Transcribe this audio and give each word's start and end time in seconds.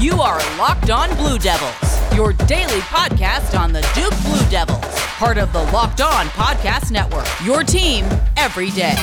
You 0.00 0.22
are 0.22 0.38
Locked 0.56 0.88
On 0.88 1.14
Blue 1.18 1.38
Devils, 1.38 2.16
your 2.16 2.32
daily 2.32 2.80
podcast 2.88 3.60
on 3.60 3.70
the 3.70 3.82
Duke 3.94 4.18
Blue 4.22 4.50
Devils, 4.50 4.82
part 5.18 5.36
of 5.36 5.52
the 5.52 5.62
Locked 5.64 6.00
On 6.00 6.24
Podcast 6.28 6.90
Network. 6.90 7.26
Your 7.44 7.62
team 7.62 8.06
every 8.38 8.70
day. 8.70 8.94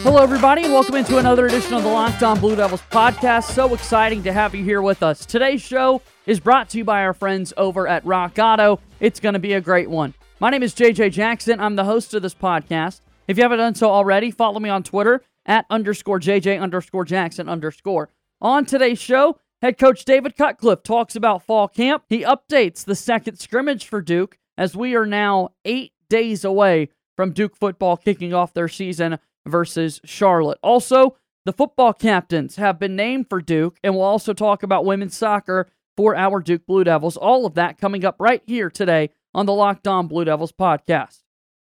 Hello, 0.00 0.22
everybody, 0.22 0.64
and 0.64 0.72
welcome 0.72 0.94
into 0.94 1.18
another 1.18 1.44
edition 1.44 1.74
of 1.74 1.82
the 1.82 1.90
Locked 1.90 2.22
On 2.22 2.40
Blue 2.40 2.56
Devils 2.56 2.80
podcast. 2.90 3.52
So 3.52 3.74
exciting 3.74 4.22
to 4.22 4.32
have 4.32 4.54
you 4.54 4.64
here 4.64 4.80
with 4.80 5.02
us. 5.02 5.26
Today's 5.26 5.60
show 5.60 6.00
is 6.24 6.40
brought 6.40 6.70
to 6.70 6.78
you 6.78 6.84
by 6.86 7.02
our 7.02 7.12
friends 7.12 7.52
over 7.58 7.86
at 7.86 8.06
Rock 8.06 8.38
Auto. 8.38 8.80
It's 9.00 9.20
going 9.20 9.34
to 9.34 9.38
be 9.38 9.52
a 9.52 9.60
great 9.60 9.90
one. 9.90 10.14
My 10.40 10.48
name 10.48 10.62
is 10.62 10.74
JJ 10.74 11.12
Jackson. 11.12 11.60
I'm 11.60 11.76
the 11.76 11.84
host 11.84 12.14
of 12.14 12.22
this 12.22 12.34
podcast. 12.34 13.02
If 13.28 13.36
you 13.36 13.42
haven't 13.42 13.58
done 13.58 13.74
so 13.74 13.90
already, 13.90 14.30
follow 14.30 14.60
me 14.60 14.70
on 14.70 14.82
Twitter 14.82 15.20
at 15.44 15.66
underscore 15.68 16.20
JJ 16.20 16.58
underscore 16.58 17.04
Jackson 17.04 17.50
underscore. 17.50 18.08
On 18.40 18.64
today's 18.64 18.98
show, 18.98 19.38
head 19.64 19.78
coach 19.78 20.04
David 20.04 20.36
Cutcliffe 20.36 20.82
talks 20.82 21.16
about 21.16 21.42
fall 21.42 21.68
camp. 21.68 22.04
He 22.10 22.22
updates 22.22 22.84
the 22.84 22.94
second 22.94 23.38
scrimmage 23.38 23.86
for 23.86 24.02
Duke 24.02 24.36
as 24.58 24.76
we 24.76 24.94
are 24.94 25.06
now 25.06 25.52
eight 25.64 25.92
days 26.10 26.44
away 26.44 26.90
from 27.16 27.32
Duke 27.32 27.56
football 27.56 27.96
kicking 27.96 28.34
off 28.34 28.52
their 28.52 28.68
season 28.68 29.18
versus 29.46 30.02
Charlotte. 30.04 30.58
Also, 30.62 31.16
the 31.46 31.52
football 31.54 31.94
captains 31.94 32.56
have 32.56 32.78
been 32.78 32.94
named 32.94 33.30
for 33.30 33.40
Duke, 33.40 33.78
and 33.82 33.94
we'll 33.94 34.04
also 34.04 34.34
talk 34.34 34.62
about 34.62 34.84
women's 34.84 35.16
soccer 35.16 35.70
for 35.96 36.14
our 36.14 36.40
Duke 36.40 36.66
Blue 36.66 36.84
Devils. 36.84 37.16
All 37.16 37.46
of 37.46 37.54
that 37.54 37.78
coming 37.78 38.04
up 38.04 38.16
right 38.18 38.42
here 38.44 38.68
today 38.68 39.08
on 39.32 39.46
the 39.46 39.54
Locked 39.54 39.88
On 39.88 40.08
Blue 40.08 40.26
Devils 40.26 40.52
podcast. 40.52 41.22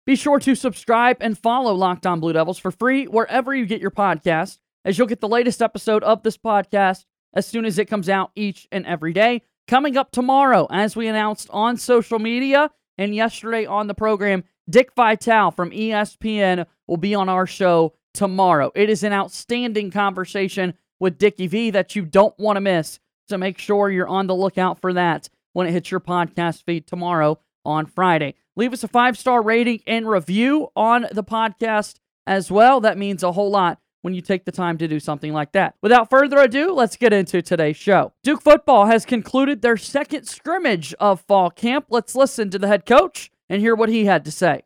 Be 0.06 0.16
sure 0.16 0.38
to 0.38 0.54
subscribe 0.54 1.18
and 1.20 1.36
follow 1.36 1.74
Locked 1.74 2.06
On 2.06 2.20
Blue 2.20 2.32
Devils 2.32 2.58
for 2.58 2.70
free 2.70 3.04
wherever 3.04 3.54
you 3.54 3.66
get 3.66 3.82
your 3.82 3.90
podcast, 3.90 4.60
as 4.82 4.96
you'll 4.96 5.06
get 5.08 5.20
the 5.20 5.28
latest 5.28 5.60
episode 5.60 6.02
of 6.04 6.22
this 6.22 6.38
podcast 6.38 7.04
as 7.34 7.46
soon 7.46 7.64
as 7.64 7.78
it 7.78 7.86
comes 7.86 8.08
out 8.08 8.30
each 8.34 8.68
and 8.72 8.86
every 8.86 9.12
day. 9.12 9.42
Coming 9.68 9.96
up 9.96 10.10
tomorrow, 10.10 10.66
as 10.70 10.96
we 10.96 11.06
announced 11.06 11.48
on 11.50 11.76
social 11.76 12.18
media 12.18 12.70
and 12.98 13.14
yesterday 13.14 13.64
on 13.64 13.86
the 13.86 13.94
program, 13.94 14.44
Dick 14.68 14.92
Vitale 14.94 15.50
from 15.50 15.70
ESPN 15.70 16.66
will 16.86 16.96
be 16.96 17.14
on 17.14 17.28
our 17.28 17.46
show 17.46 17.94
tomorrow. 18.14 18.70
It 18.74 18.90
is 18.90 19.02
an 19.02 19.12
outstanding 19.12 19.90
conversation 19.90 20.74
with 21.00 21.18
Dickie 21.18 21.46
V 21.46 21.70
that 21.70 21.96
you 21.96 22.04
don't 22.04 22.38
want 22.38 22.56
to 22.56 22.60
miss. 22.60 22.98
So 23.28 23.38
make 23.38 23.58
sure 23.58 23.90
you're 23.90 24.08
on 24.08 24.26
the 24.26 24.34
lookout 24.34 24.80
for 24.80 24.92
that 24.92 25.28
when 25.52 25.66
it 25.66 25.72
hits 25.72 25.90
your 25.90 26.00
podcast 26.00 26.64
feed 26.64 26.86
tomorrow 26.86 27.38
on 27.64 27.86
Friday. 27.86 28.34
Leave 28.56 28.72
us 28.72 28.84
a 28.84 28.88
five 28.88 29.16
star 29.16 29.42
rating 29.42 29.80
and 29.86 30.08
review 30.08 30.68
on 30.76 31.06
the 31.12 31.24
podcast 31.24 31.96
as 32.26 32.50
well. 32.50 32.80
That 32.80 32.98
means 32.98 33.22
a 33.22 33.32
whole 33.32 33.50
lot 33.50 33.78
when 34.02 34.14
you 34.14 34.20
take 34.20 34.44
the 34.44 34.52
time 34.52 34.76
to 34.78 34.86
do 34.86 35.00
something 35.00 35.32
like 35.32 35.52
that. 35.52 35.74
Without 35.80 36.10
further 36.10 36.38
ado, 36.38 36.72
let's 36.72 36.96
get 36.96 37.12
into 37.12 37.40
today's 37.40 37.76
show. 37.76 38.12
Duke 38.22 38.42
football 38.42 38.86
has 38.86 39.06
concluded 39.06 39.62
their 39.62 39.76
second 39.76 40.26
scrimmage 40.26 40.92
of 41.00 41.20
fall 41.22 41.50
camp. 41.50 41.86
Let's 41.88 42.14
listen 42.14 42.50
to 42.50 42.58
the 42.58 42.68
head 42.68 42.84
coach 42.84 43.30
and 43.48 43.60
hear 43.60 43.74
what 43.74 43.88
he 43.88 44.04
had 44.04 44.24
to 44.26 44.30
say. 44.30 44.62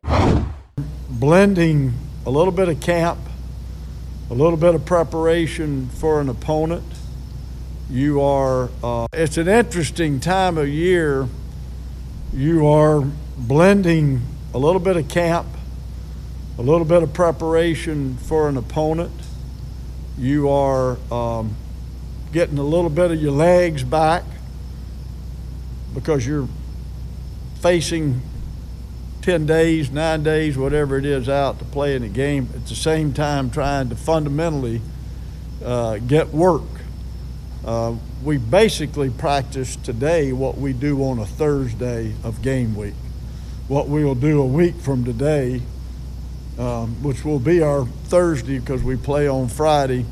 Blending 1.09 1.93
a 2.25 2.29
little 2.29 2.51
bit 2.51 2.67
of 2.67 2.81
camp, 2.81 3.19
a 4.29 4.33
little 4.33 4.57
bit 4.57 4.75
of 4.75 4.85
preparation 4.85 5.87
for 5.89 6.19
an 6.19 6.29
opponent. 6.29 6.83
You 7.89 8.21
are, 8.21 8.69
uh, 8.83 9.07
it's 9.13 9.37
an 9.37 9.47
interesting 9.47 10.19
time 10.19 10.57
of 10.57 10.67
year. 10.67 11.29
You 12.33 12.67
are 12.67 13.01
blending 13.37 14.21
a 14.53 14.57
little 14.57 14.81
bit 14.81 14.97
of 14.97 15.07
camp, 15.07 15.47
a 16.57 16.61
little 16.61 16.85
bit 16.85 17.03
of 17.03 17.13
preparation 17.13 18.17
for 18.17 18.49
an 18.49 18.57
opponent. 18.57 19.11
You 20.17 20.49
are 20.49 20.97
um, 21.11 21.55
getting 22.31 22.57
a 22.57 22.63
little 22.63 22.89
bit 22.89 23.11
of 23.11 23.21
your 23.21 23.31
legs 23.31 23.83
back 23.83 24.23
because 25.93 26.25
you're 26.25 26.47
facing 27.61 28.21
10 29.21 29.45
days, 29.45 29.91
nine 29.91 30.23
days, 30.23 30.57
whatever 30.57 30.97
it 30.97 31.05
is, 31.05 31.29
out 31.29 31.59
to 31.59 31.65
play 31.65 31.95
in 31.95 32.03
a 32.03 32.09
game 32.09 32.49
at 32.55 32.65
the 32.67 32.75
same 32.75 33.13
time 33.13 33.49
trying 33.49 33.89
to 33.89 33.95
fundamentally 33.95 34.81
uh, 35.63 35.97
get 35.97 36.29
work. 36.29 36.63
Uh, 37.65 37.95
we 38.23 38.37
basically 38.37 39.09
practice 39.09 39.75
today 39.75 40.31
what 40.31 40.57
we 40.57 40.73
do 40.73 41.03
on 41.03 41.19
a 41.19 41.25
Thursday 41.25 42.13
of 42.23 42.41
game 42.41 42.75
week 42.75 42.93
what 43.67 43.89
we'll 43.89 44.15
do 44.15 44.41
a 44.41 44.45
week 44.45 44.75
from 44.75 45.03
today, 45.03 45.61
um, 46.57 47.01
which 47.03 47.23
will 47.23 47.39
be 47.39 47.61
our 47.61 47.85
Thursday 47.85 48.59
because 48.59 48.83
we 48.83 48.95
play 48.95 49.27
on 49.27 49.47
Friday. 49.47 50.05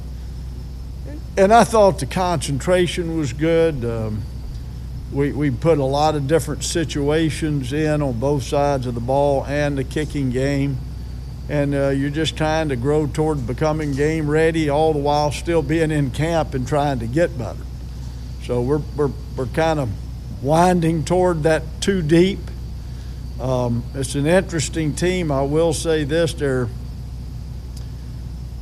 And 1.38 1.54
I 1.54 1.64
thought 1.64 2.00
the 2.00 2.06
concentration 2.06 3.18
was 3.18 3.34
good. 3.34 3.84
Um, 3.84 4.22
we, 5.12 5.32
we 5.32 5.52
put 5.52 5.80
a 5.80 5.84
lot 5.84 6.16
of 6.16 6.28
different 6.28 6.64
situations 6.64 7.74
in 7.74 8.02
on 8.02 8.20
both 8.20 8.44
sides 8.44 8.86
of 8.86 8.96
the 8.96 9.02
ball 9.02 9.46
and 9.46 9.78
the 9.78 9.84
kicking 9.84 10.30
game. 10.30 10.78
And 11.48 11.76
uh, 11.76 11.90
you're 11.90 12.10
just 12.10 12.38
trying 12.38 12.70
to 12.70 12.76
grow 12.76 13.06
toward 13.06 13.46
becoming 13.46 13.94
game 13.94 14.30
ready, 14.30 14.70
all 14.70 14.94
the 14.94 15.00
while 15.00 15.32
still 15.32 15.62
being 15.62 15.92
in 15.92 16.12
camp 16.12 16.54
and 16.54 16.68
trying 16.68 17.00
to 17.00 17.08
get 17.08 17.38
better. 17.38 17.60
So 18.44 18.62
we're, 18.62 18.82
we're, 18.96 19.12
we're 19.36 19.46
kind 19.48 19.80
of 19.80 19.90
winding 20.44 21.04
toward 21.04 21.44
that 21.44 21.64
two 21.82 22.02
deep 22.02 22.40
um, 23.40 23.84
it's 23.94 24.16
an 24.16 24.26
interesting 24.26 24.94
team. 24.94 25.32
I 25.32 25.42
will 25.42 25.74
say 25.74 26.04
this: 26.04 26.34
they're. 26.34 26.70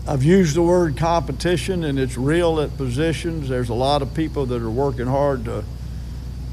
I've 0.05 0.23
used 0.23 0.55
the 0.55 0.61
word 0.61 0.97
competition, 0.97 1.83
and 1.83 1.97
it's 1.97 2.17
real 2.17 2.59
at 2.59 2.75
positions. 2.75 3.47
There's 3.47 3.69
a 3.69 3.73
lot 3.73 4.01
of 4.01 4.13
people 4.13 4.45
that 4.47 4.61
are 4.61 4.69
working 4.69 5.07
hard 5.07 5.45
to 5.45 5.63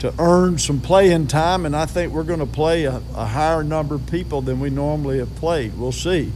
to 0.01 0.15
earn 0.19 0.59
some 0.59 0.81
playing 0.81 1.27
time, 1.27 1.67
and 1.67 1.77
I 1.77 1.87
think 1.87 2.13
we're 2.13 2.25
going 2.25 2.41
to 2.41 2.47
play 2.47 2.85
a, 2.85 3.03
a 3.15 3.27
higher 3.27 3.63
number 3.63 3.95
of 3.95 4.07
people 4.07 4.41
than 4.41 4.59
we 4.59 4.71
normally 4.71 5.19
have 5.19 5.35
played. 5.37 5.77
We'll 5.77 5.93
see, 5.93 6.33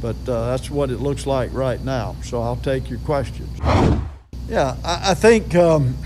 but 0.00 0.16
uh, 0.28 0.46
that's 0.50 0.70
what 0.70 0.90
it 0.90 0.98
looks 0.98 1.26
like 1.26 1.52
right 1.52 1.82
now. 1.82 2.16
So 2.22 2.40
I'll 2.40 2.56
take 2.56 2.88
your 2.90 3.00
questions. 3.00 3.58
Yeah, 4.48 4.76
I, 4.84 5.10
I 5.10 5.14
think 5.14 5.54
um, 5.54 5.96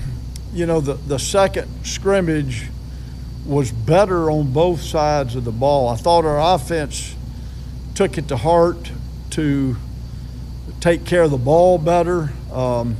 you 0.52 0.66
know 0.66 0.80
the 0.80 0.94
the 0.94 1.18
second 1.18 1.68
scrimmage 1.84 2.68
was 3.48 3.72
better 3.72 4.30
on 4.30 4.52
both 4.52 4.80
sides 4.80 5.34
of 5.34 5.44
the 5.44 5.52
ball. 5.52 5.88
I 5.88 5.96
thought 5.96 6.26
our 6.26 6.54
offense 6.54 7.16
took 7.94 8.18
it 8.18 8.28
to 8.28 8.36
heart 8.36 8.92
to 9.30 9.76
take 10.80 11.06
care 11.06 11.22
of 11.22 11.30
the 11.30 11.38
ball 11.38 11.78
better. 11.78 12.30
Um, 12.52 12.96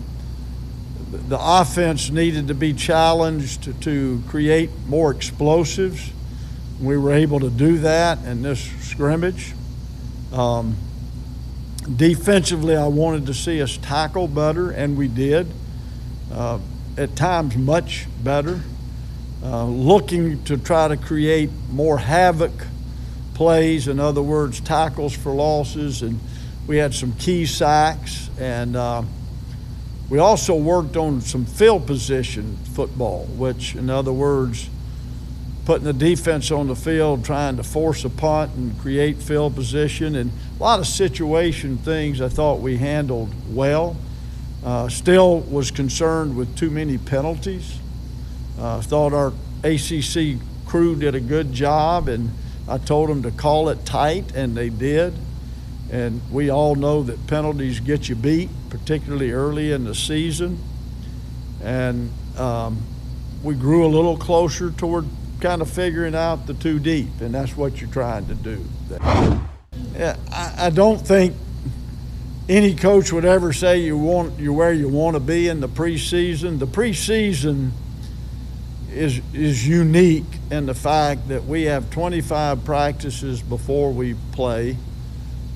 the 1.10 1.38
offense 1.38 2.10
needed 2.10 2.48
to 2.48 2.54
be 2.54 2.72
challenged 2.72 3.82
to, 3.82 4.22
create 4.28 4.70
more 4.87 5.10
explosives. 5.10 6.12
We 6.81 6.97
were 6.97 7.12
able 7.12 7.41
to 7.41 7.50
do 7.50 7.78
that 7.78 8.25
in 8.25 8.42
this 8.42 8.60
scrimmage. 8.81 9.54
Um, 10.32 10.76
defensively, 11.97 12.76
I 12.76 12.87
wanted 12.87 13.26
to 13.26 13.34
see 13.34 13.60
us 13.60 13.76
tackle 13.78 14.28
better, 14.28 14.70
and 14.70 14.97
we 14.97 15.08
did. 15.08 15.47
Uh, 16.32 16.58
at 16.97 17.16
times, 17.16 17.56
much 17.56 18.06
better. 18.22 18.60
Uh, 19.43 19.65
looking 19.65 20.43
to 20.44 20.56
try 20.56 20.88
to 20.88 20.97
create 20.97 21.50
more 21.71 21.99
havoc 21.99 22.50
plays, 23.34 23.87
in 23.87 24.00
other 24.00 24.22
words, 24.22 24.60
tackles 24.60 25.16
for 25.16 25.32
losses, 25.32 26.03
and 26.03 26.19
we 26.66 26.76
had 26.76 26.93
some 26.93 27.12
key 27.12 27.47
sacks, 27.47 28.31
and 28.41 28.75
uh, 28.75 29.03
we 30.10 30.19
also 30.19 30.56
worked 30.56 30.97
on 30.97 31.21
some 31.21 31.44
field 31.44 31.87
position 31.87 32.56
football, 32.75 33.26
which, 33.37 33.76
in 33.76 33.91
other 33.91 34.12
words, 34.12 34.69
putting 35.66 35.84
the 35.84 35.93
defense 35.93 36.50
on 36.50 36.66
the 36.66 36.75
field, 36.75 37.25
trying 37.25 37.56
to 37.56 37.62
force 37.62 38.05
a 38.05 38.10
punt 38.10 38.53
and 38.56 38.76
create 38.81 39.19
field 39.19 39.55
position, 39.55 40.16
and 40.16 40.32
a 40.59 40.62
lot 40.62 40.81
of 40.81 40.87
situation 40.87 41.76
things 41.76 42.20
I 42.20 42.28
thought 42.28 42.60
we 42.60 42.78
handled 42.78 43.32
well. 43.55 43.97
Uh, 44.65 44.88
still 44.88 45.41
was 45.41 45.70
concerned 45.70 46.37
with 46.37 46.56
too 46.56 46.70
many 46.70 46.99
penalties. 46.99 47.79
Uh, 48.58 48.81
thought 48.81 49.12
our 49.12 49.32
ACC 49.62 50.40
crew 50.66 50.96
did 50.96 51.14
a 51.14 51.20
good 51.20 51.52
job, 51.52 52.08
and 52.08 52.31
I 52.69 52.78
told 52.78 53.08
them 53.08 53.22
to 53.22 53.31
call 53.31 53.69
it 53.69 53.84
tight, 53.87 54.34
and 54.34 54.56
they 54.56 54.69
did. 54.69 55.14
And 55.90 56.20
we 56.31 56.50
all 56.50 56.75
know 56.75 57.02
that 57.05 57.26
penalties 57.26 57.81
get 57.81 58.08
you 58.08 58.14
beat, 58.14 58.50
particularly 58.69 59.31
early 59.32 59.72
in 59.72 59.84
the 59.84 59.94
season. 59.94 60.58
And 61.62 62.12
um, 62.37 62.82
we 63.43 63.55
grew 63.55 63.87
a 63.87 63.88
little 63.88 64.16
closer 64.16 64.70
toward 64.70 65.06
kind 65.40 65.62
of 65.62 65.70
figuring 65.70 66.14
out 66.14 66.46
the 66.46 66.54
two 66.54 66.78
deep, 66.78 67.20
and 67.20 67.34
that's 67.34 67.56
what 67.56 67.81
you're 67.81 67.90
trying 67.90 68.26
to 68.26 68.34
do. 68.34 68.64
Yeah, 69.94 70.16
I, 70.31 70.66
I 70.66 70.70
don't 70.70 70.99
think 70.99 71.34
any 72.49 72.75
coach 72.75 73.12
would 73.12 73.25
ever 73.25 73.52
say 73.52 73.78
you 73.81 73.96
want 73.96 74.38
you're 74.38 74.52
where 74.52 74.72
you 74.72 74.88
want 74.88 75.14
to 75.14 75.20
be 75.20 75.49
in 75.49 75.61
the 75.61 75.69
preseason. 75.69 76.58
The 76.58 76.66
preseason 76.66 77.70
is 78.99 79.21
is 79.33 79.67
unique 79.67 80.27
in 80.50 80.67
the 80.67 80.75
fact 80.75 81.29
that 81.29 81.45
we 81.45 81.62
have 81.65 81.91
25 81.91 82.65
practices 82.65 83.41
before 83.41 83.93
we 83.93 84.15
play 84.33 84.77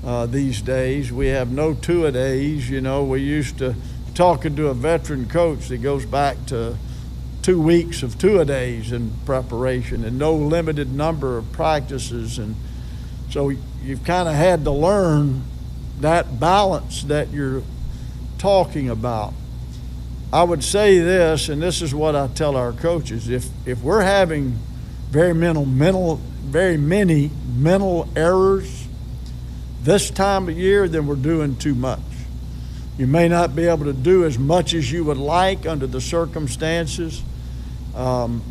uh, 0.05 0.25
these 0.25 0.61
days. 0.61 1.11
We 1.11 1.27
have 1.27 1.51
no 1.51 1.73
two 1.73 2.05
a 2.05 2.11
days. 2.11 2.69
You 2.69 2.81
know, 2.81 3.03
we 3.03 3.21
used 3.21 3.57
to 3.59 3.75
talking 4.15 4.55
to 4.55 4.67
a 4.67 4.73
veteran 4.73 5.27
coach 5.27 5.67
that 5.67 5.79
goes 5.79 6.05
back 6.05 6.37
to 6.47 6.77
two 7.41 7.61
weeks 7.61 8.03
of 8.03 8.17
two 8.17 8.39
a 8.39 8.45
days 8.45 8.91
in 8.91 9.11
preparation 9.25 10.05
and 10.05 10.17
no 10.17 10.33
limited 10.33 10.93
number 10.93 11.37
of 11.37 11.51
practices 11.51 12.37
and 12.37 12.55
so 13.29 13.49
you've 13.83 14.03
kind 14.03 14.29
of 14.29 14.35
had 14.35 14.63
to 14.63 14.71
learn 14.71 15.43
that 15.99 16.39
balance 16.39 17.03
that 17.05 17.31
you're 17.31 17.63
talking 18.37 18.89
about. 18.89 19.33
I 20.33 20.41
would 20.41 20.63
say 20.63 20.97
this, 20.97 21.47
and 21.47 21.61
this 21.61 21.83
is 21.83 21.93
what 21.93 22.15
I 22.15 22.25
tell 22.25 22.55
our 22.55 22.73
coaches: 22.73 23.29
if 23.29 23.47
if 23.67 23.83
we're 23.83 24.01
having 24.01 24.57
very 25.11 25.35
mental, 25.35 25.63
mental, 25.63 26.15
very 26.41 26.75
many 26.75 27.29
mental 27.55 28.09
errors 28.15 28.87
this 29.83 30.09
time 30.09 30.49
of 30.49 30.57
year, 30.57 30.87
then 30.87 31.05
we're 31.05 31.17
doing 31.17 31.55
too 31.55 31.75
much. 31.75 31.99
You 32.97 33.05
may 33.05 33.27
not 33.27 33.55
be 33.55 33.67
able 33.67 33.85
to 33.85 33.93
do 33.93 34.25
as 34.25 34.39
much 34.39 34.73
as 34.73 34.91
you 34.91 35.03
would 35.05 35.17
like 35.17 35.67
under 35.67 35.85
the 35.85 36.01
circumstances. 36.01 37.21
Um, 37.95 38.41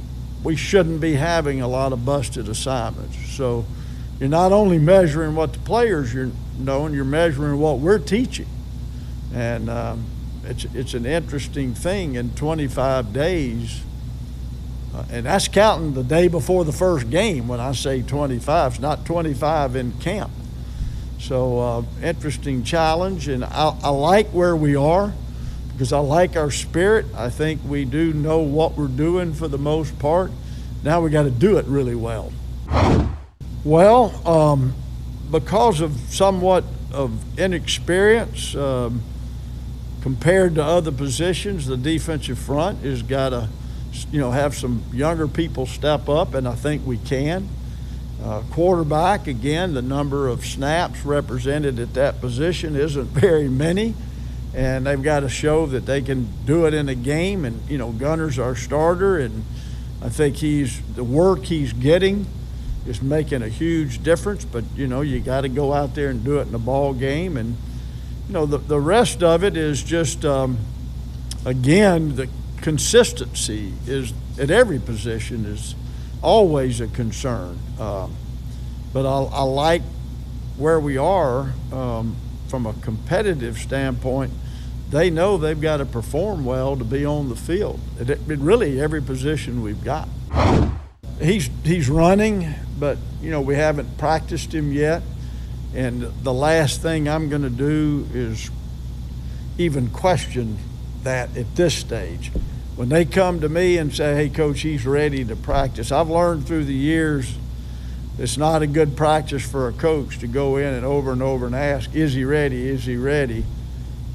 we 0.44 0.55
shouldn't 0.55 1.00
be 1.00 1.14
having 1.14 1.62
a 1.62 1.69
lot 1.69 1.93
of 1.93 2.05
busted 2.05 2.49
assignments. 2.49 3.17
So 3.31 3.64
you're 4.20 4.29
not 4.29 4.52
only 4.52 4.79
measuring 4.79 5.34
what 5.34 5.52
the 5.52 5.58
players 5.58 6.14
you're 6.14 6.31
knowing, 6.58 6.94
you're 6.94 7.05
measuring 7.05 7.58
what 7.58 7.81
we're 7.81 7.99
teaching. 7.99 8.46
And 9.34 9.69
um, 9.69 10.05
it's, 10.44 10.65
it's 10.75 10.94
an 10.94 11.06
interesting 11.06 11.75
thing 11.75 12.17
in 12.17 12.35
25 12.35 13.12
days. 13.12 13.83
Uh, 14.94 15.05
and 15.11 15.27
that's 15.27 15.49
counting 15.49 15.94
the 15.94 16.03
day 16.03 16.29
before 16.29 16.65
the 16.65 16.73
first 16.73 17.09
game 17.11 17.49
when 17.49 17.61
I 17.61 17.73
say 17.73 18.03
25. 18.03 18.73
It's 18.73 18.81
not 18.81 19.06
25 19.06 19.77
in 19.77 19.93
camp. 20.00 20.31
So, 21.19 21.59
uh, 21.59 21.83
interesting 22.03 22.65
challenge. 22.65 23.29
And 23.29 23.44
I, 23.44 23.77
I 23.83 23.91
like 23.91 24.29
where 24.31 24.56
we 24.56 24.75
are 24.77 25.12
because 25.73 25.93
I 25.93 26.00
like 26.00 26.37
our 26.37 26.50
spirit. 26.50 27.06
I 27.17 27.31
think 27.31 27.61
we 27.65 27.85
do 27.85 28.12
know 28.12 28.41
what 28.41 28.77
we're 28.77 28.89
doing 28.89 29.33
for 29.33 29.49
the 29.49 29.59
most 29.59 29.99
part. 29.99 30.31
Now 30.83 31.00
we 31.00 31.11
got 31.11 31.23
to 31.23 31.31
do 31.31 31.56
it 31.59 31.65
really 31.67 31.94
well. 31.94 32.33
Well, 33.65 34.29
um, 34.29 34.75
because 35.31 35.81
of 35.81 35.93
somewhat 36.09 36.65
of 36.93 37.39
inexperience 37.39 38.55
um, 38.56 39.03
compared 40.02 40.56
to 40.56 40.64
other 40.64 40.93
positions, 40.93 41.66
the 41.66 41.76
defensive 41.76 42.38
front 42.38 42.81
has 42.81 43.02
got 43.02 43.31
to, 43.31 43.49
you 44.10 44.20
know, 44.20 44.32
have 44.32 44.54
some 44.54 44.82
younger 44.93 45.28
people 45.28 45.64
step 45.64 46.08
up, 46.08 46.34
and 46.34 46.46
I 46.46 46.54
think 46.54 46.84
we 46.84 46.99
can. 46.99 47.49
Uh, 48.22 48.43
quarterback, 48.52 49.26
again, 49.26 49.75
the 49.75 49.82
number 49.82 50.28
of 50.28 50.44
snaps 50.44 51.04
represented 51.04 51.78
at 51.78 51.94
that 51.94 52.20
position 52.20 52.76
isn't 52.76 53.04
very 53.08 53.49
many, 53.49 53.94
and 54.54 54.87
they've 54.87 55.02
got 55.02 55.20
to 55.20 55.28
show 55.28 55.66
that 55.66 55.87
they 55.87 56.02
can 56.02 56.28
do 56.44 56.66
it 56.66 56.75
in 56.75 56.88
a 56.88 56.94
game. 56.94 57.44
And 57.44 57.60
you 57.69 57.78
know, 57.78 57.93
Gunnar's 57.93 58.38
our 58.38 58.56
starter, 58.56 59.19
and 59.19 59.44
I 60.02 60.08
think 60.08 60.37
he's 60.37 60.81
the 60.94 61.05
work 61.05 61.44
he's 61.44 61.72
getting 61.72 62.26
is 62.87 63.00
making 63.00 63.43
a 63.43 63.48
huge 63.48 64.02
difference. 64.02 64.44
But 64.44 64.64
you 64.75 64.88
know, 64.88 65.00
you 65.00 65.20
got 65.20 65.43
to 65.43 65.48
go 65.48 65.72
out 65.72 65.94
there 65.94 66.08
and 66.08 66.25
do 66.25 66.38
it 66.38 66.48
in 66.48 66.55
a 66.55 66.60
ball 66.60 66.93
game, 66.93 67.37
and 67.37 67.56
you 68.28 68.34
know, 68.34 68.46
the 68.46 68.58
the 68.58 68.80
rest 68.80 69.22
of 69.22 69.44
it 69.44 69.56
is 69.56 69.82
just 69.82 70.24
um, 70.24 70.58
again 71.44 72.16
the 72.16 72.28
consistency 72.60 73.72
is 73.86 74.12
at 74.38 74.50
every 74.50 74.78
position 74.78 75.44
is 75.44 75.74
always 76.22 76.80
a 76.80 76.86
concern. 76.86 77.58
Um, 77.78 78.14
but 78.92 79.06
I, 79.06 79.22
I, 79.22 79.42
like 79.42 79.82
where 80.56 80.78
we 80.78 80.96
are 80.96 81.52
um, 81.72 82.16
from 82.48 82.66
a 82.66 82.72
competitive 82.74 83.58
standpoint. 83.58 84.32
They 84.90 85.08
know 85.08 85.38
they've 85.38 85.60
got 85.60 85.78
to 85.78 85.86
perform 85.86 86.44
well 86.44 86.76
to 86.76 86.84
be 86.84 87.04
on 87.04 87.30
the 87.30 87.36
field. 87.36 87.80
It, 87.98 88.10
it 88.10 88.20
really 88.26 88.80
every 88.80 89.02
position 89.02 89.62
we've 89.62 89.82
got. 89.82 90.08
He's 91.20 91.48
he's 91.64 91.88
running 91.88 92.54
but 92.82 92.98
you 93.20 93.30
know 93.30 93.40
we 93.40 93.54
haven't 93.54 93.96
practiced 93.96 94.52
him 94.52 94.72
yet. 94.72 95.02
And 95.74 96.02
the 96.22 96.32
last 96.32 96.82
thing 96.82 97.08
I'm 97.08 97.28
going 97.28 97.42
to 97.42 97.50
do 97.50 98.06
is 98.12 98.50
even 99.58 99.88
question 99.90 100.58
that 101.02 101.36
at 101.36 101.56
this 101.56 101.74
stage. 101.74 102.30
When 102.76 102.88
they 102.88 103.04
come 103.04 103.40
to 103.40 103.48
me 103.48 103.78
and 103.78 103.94
say, 103.94 104.14
"Hey, 104.14 104.28
coach, 104.28 104.60
he's 104.60 104.86
ready 104.86 105.24
to 105.24 105.36
practice," 105.36 105.92
I've 105.92 106.08
learned 106.08 106.46
through 106.46 106.64
the 106.64 106.74
years 106.74 107.36
it's 108.19 108.36
not 108.36 108.60
a 108.60 108.66
good 108.66 108.96
practice 108.96 109.42
for 109.42 109.69
a 109.69 109.72
coach 109.72 110.19
to 110.19 110.26
go 110.26 110.58
in 110.58 110.74
and 110.74 110.84
over 110.84 111.12
and 111.12 111.22
over 111.22 111.46
and 111.46 111.54
ask, 111.54 111.94
"Is 111.94 112.12
he 112.12 112.24
ready? 112.24 112.69
Is 112.69 112.84
he 112.84 112.96
ready?" 112.96 113.44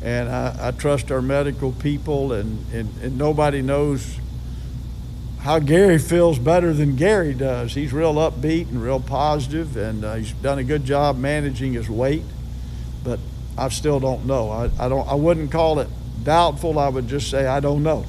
And 0.03 0.29
I, 0.29 0.55
I 0.59 0.71
trust 0.71 1.11
our 1.11 1.21
medical 1.21 1.71
people, 1.71 2.31
and, 2.31 2.63
and, 2.71 2.89
and 3.01 3.17
nobody 3.17 3.61
knows 3.61 4.17
how 5.47 5.59
Gary 5.59 5.97
feels 5.97 6.37
better 6.37 6.73
than 6.73 6.97
Gary 6.97 7.33
does. 7.33 7.73
He's 7.73 7.93
real 7.93 8.15
upbeat 8.15 8.67
and 8.67 8.83
real 8.83 8.99
positive, 8.99 9.77
and 9.77 10.03
uh, 10.03 10.15
he's 10.15 10.33
done 10.33 10.59
a 10.59 10.63
good 10.63 10.83
job 10.83 11.17
managing 11.17 11.71
his 11.71 11.89
weight. 11.89 12.23
But 13.01 13.21
I 13.57 13.69
still 13.69 14.01
don't 14.01 14.25
know. 14.25 14.49
I, 14.49 14.69
I 14.77 14.89
don't. 14.89 15.07
I 15.07 15.13
wouldn't 15.13 15.49
call 15.49 15.79
it 15.79 15.87
doubtful. 16.21 16.77
I 16.77 16.89
would 16.89 17.07
just 17.07 17.29
say 17.29 17.47
I 17.47 17.61
don't 17.61 17.81
know. 17.81 18.05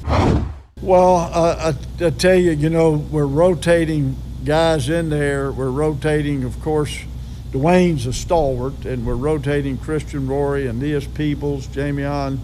Well, 0.81 1.15
uh, 1.15 1.73
I, 2.01 2.05
I 2.05 2.09
tell 2.09 2.35
you, 2.35 2.51
you 2.51 2.69
know, 2.69 2.91
we're 2.91 3.25
rotating 3.25 4.17
guys 4.43 4.89
in 4.89 5.09
there. 5.09 5.49
We're 5.49 5.71
rotating, 5.71 6.43
of 6.43 6.61
course. 6.61 7.05
DeWayne's 7.53 8.05
a 8.05 8.11
stalwart, 8.11 8.83
and 8.83 9.05
we're 9.05 9.15
rotating 9.15 9.77
Christian 9.77 10.27
Rorie, 10.27 10.69
and 10.69 10.83
Aeneas 10.83 11.07
Peebles, 11.07 11.67
Ja'Mion 11.67 12.39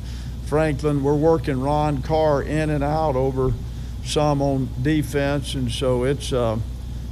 Franklin. 0.45 1.03
We're 1.03 1.15
working 1.15 1.59
Ron 1.59 2.01
Carr 2.01 2.41
in 2.41 2.69
and 2.69 2.81
out 2.81 3.17
over 3.17 3.51
some 4.05 4.41
on 4.41 4.69
defense, 4.81 5.55
and 5.55 5.71
so 5.71 6.03
it's 6.03 6.31
uh, 6.31 6.57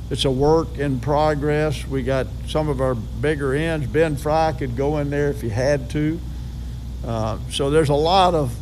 it's 0.09 0.25
a 0.25 0.31
work 0.31 0.77
in 0.77 0.99
progress. 0.99 1.87
We 1.87 2.03
got 2.03 2.27
some 2.47 2.69
of 2.69 2.81
our 2.81 2.93
bigger 2.93 3.55
ends. 3.55 3.87
Ben 3.87 4.15
Fry 4.15 4.53
could 4.53 4.75
go 4.75 4.97
in 4.99 5.09
there 5.09 5.29
if 5.29 5.41
he 5.41 5.49
had 5.49 5.89
to. 5.91 6.19
Uh, 7.05 7.39
so 7.49 7.69
there's 7.69 7.89
a 7.89 7.95
lot 7.95 8.35
of 8.35 8.55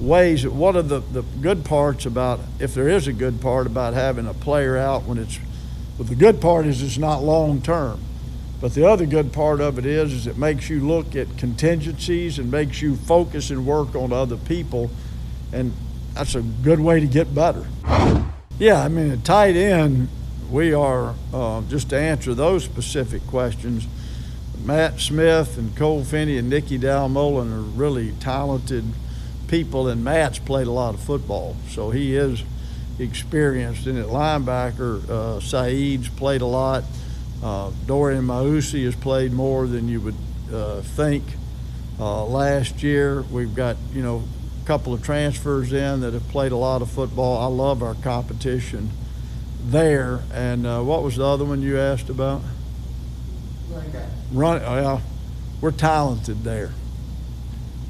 ways. 0.00 0.46
One 0.46 0.76
of 0.76 0.88
the, 0.88 1.00
the 1.00 1.22
good 1.40 1.64
parts 1.64 2.06
about, 2.06 2.40
if 2.58 2.74
there 2.74 2.88
is 2.88 3.06
a 3.06 3.12
good 3.12 3.40
part 3.40 3.66
about 3.66 3.94
having 3.94 4.26
a 4.26 4.34
player 4.34 4.76
out 4.76 5.04
when 5.04 5.18
it's, 5.18 5.38
well, 5.96 6.08
the 6.08 6.14
good 6.14 6.40
part 6.40 6.66
is 6.66 6.82
it's 6.82 6.98
not 6.98 7.22
long 7.22 7.62
term. 7.62 8.00
But 8.60 8.74
the 8.74 8.88
other 8.88 9.06
good 9.06 9.32
part 9.32 9.60
of 9.60 9.78
it 9.78 9.86
is, 9.86 10.12
is 10.12 10.26
it 10.26 10.38
makes 10.38 10.70
you 10.70 10.86
look 10.86 11.16
at 11.16 11.36
contingencies 11.36 12.38
and 12.38 12.50
makes 12.50 12.80
you 12.80 12.96
focus 12.96 13.50
and 13.50 13.66
work 13.66 13.94
on 13.94 14.12
other 14.12 14.36
people. 14.36 14.90
And 15.52 15.72
that's 16.14 16.34
a 16.34 16.42
good 16.42 16.80
way 16.80 17.00
to 17.00 17.06
get 17.06 17.34
better. 17.34 17.66
Yeah, 18.58 18.82
I 18.84 18.88
mean, 18.88 19.10
at 19.10 19.24
tight 19.24 19.56
end, 19.56 20.08
we 20.50 20.74
are, 20.74 21.14
uh, 21.32 21.62
just 21.62 21.90
to 21.90 21.98
answer 21.98 22.34
those 22.34 22.64
specific 22.64 23.26
questions, 23.26 23.86
Matt 24.64 25.00
Smith 25.00 25.58
and 25.58 25.74
Cole 25.76 26.04
Finney 26.04 26.38
and 26.38 26.48
Nicky 26.48 26.78
Dalmolin 26.78 27.52
are 27.52 27.62
really 27.62 28.12
talented 28.20 28.84
people, 29.48 29.88
and 29.88 30.04
Matt's 30.04 30.38
played 30.38 30.66
a 30.66 30.70
lot 30.70 30.94
of 30.94 31.00
football, 31.00 31.56
so 31.68 31.90
he 31.90 32.14
is 32.14 32.44
experienced. 32.98 33.86
And 33.86 33.98
at 33.98 34.06
linebacker, 34.06 35.08
uh, 35.08 35.40
Saeed's 35.40 36.08
played 36.08 36.42
a 36.42 36.46
lot. 36.46 36.84
Uh, 37.42 37.72
Dorian 37.86 38.24
Mausi 38.24 38.84
has 38.84 38.94
played 38.94 39.32
more 39.32 39.66
than 39.66 39.88
you 39.88 40.00
would 40.00 40.14
uh, 40.52 40.82
think. 40.82 41.24
Uh, 41.98 42.24
last 42.24 42.82
year, 42.82 43.22
we've 43.22 43.54
got, 43.54 43.76
you 43.92 44.02
know, 44.02 44.22
couple 44.72 44.94
of 44.94 45.02
transfers 45.02 45.70
in 45.70 46.00
that 46.00 46.14
have 46.14 46.26
played 46.28 46.50
a 46.50 46.56
lot 46.56 46.80
of 46.80 46.90
football. 46.90 47.42
I 47.42 47.54
love 47.54 47.82
our 47.82 47.94
competition 47.96 48.88
there. 49.62 50.22
And 50.32 50.66
uh, 50.66 50.80
what 50.80 51.02
was 51.02 51.16
the 51.16 51.26
other 51.26 51.44
one 51.44 51.60
you 51.60 51.78
asked 51.78 52.08
about? 52.08 52.40
Run. 54.32 54.62
Oh, 54.64 54.80
yeah, 54.80 55.00
we're 55.60 55.72
talented 55.72 56.42
there. 56.42 56.72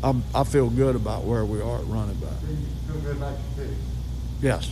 i 0.03 0.13
I 0.35 0.43
feel 0.43 0.71
good 0.71 0.97
about 0.97 1.23
where 1.23 1.45
we 1.45 1.61
are 1.61 1.79
at 1.79 1.87
running 1.87 2.17
back. 2.17 2.33
Yes. 4.41 4.69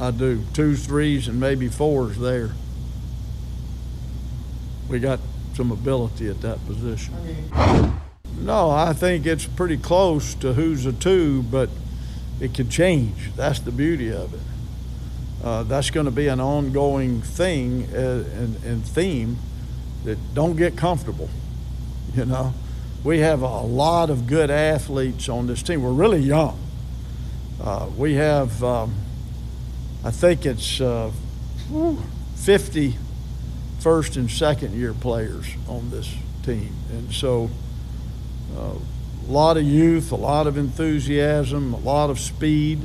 I 0.00 0.10
do. 0.10 0.42
Twos, 0.52 0.84
threes, 0.84 1.28
and 1.28 1.38
maybe 1.38 1.68
fours 1.68 2.18
there. 2.18 2.50
We 4.88 4.98
got 4.98 5.20
some 5.54 5.70
ability 5.70 6.26
at 6.28 6.40
that 6.40 6.66
position. 6.66 7.14
No, 8.38 8.70
I 8.70 8.92
think 8.92 9.26
it's 9.26 9.46
pretty 9.46 9.76
close 9.76 10.34
to 10.36 10.52
who's 10.52 10.86
a 10.86 10.92
two, 10.92 11.42
but 11.42 11.70
it 12.40 12.54
could 12.54 12.70
change. 12.70 13.34
That's 13.34 13.60
the 13.60 13.72
beauty 13.72 14.12
of 14.12 14.34
it. 14.34 14.40
Uh, 15.42 15.62
that's 15.62 15.90
going 15.90 16.06
to 16.06 16.12
be 16.12 16.28
an 16.28 16.40
ongoing 16.40 17.22
thing 17.22 17.88
uh, 17.94 18.24
and, 18.34 18.62
and 18.64 18.84
theme 18.84 19.38
that 20.04 20.18
don't 20.34 20.56
get 20.56 20.76
comfortable. 20.76 21.30
You 22.14 22.24
know, 22.24 22.54
we 23.04 23.20
have 23.20 23.42
a 23.42 23.60
lot 23.60 24.10
of 24.10 24.26
good 24.26 24.50
athletes 24.50 25.28
on 25.28 25.46
this 25.46 25.62
team. 25.62 25.82
We're 25.82 25.92
really 25.92 26.20
young. 26.20 26.58
Uh, 27.62 27.88
we 27.96 28.14
have, 28.14 28.62
um, 28.62 28.94
I 30.04 30.10
think 30.10 30.44
it's 30.44 30.80
uh, 30.80 31.10
50 32.36 32.96
first 33.80 34.16
and 34.16 34.30
second 34.30 34.74
year 34.74 34.92
players 34.92 35.46
on 35.68 35.90
this 35.90 36.12
team. 36.42 36.74
And 36.90 37.12
so 37.12 37.50
a 38.56 39.30
lot 39.30 39.56
of 39.56 39.64
youth, 39.64 40.12
a 40.12 40.16
lot 40.16 40.46
of 40.46 40.56
enthusiasm, 40.56 41.74
a 41.74 41.78
lot 41.78 42.10
of 42.10 42.18
speed. 42.18 42.80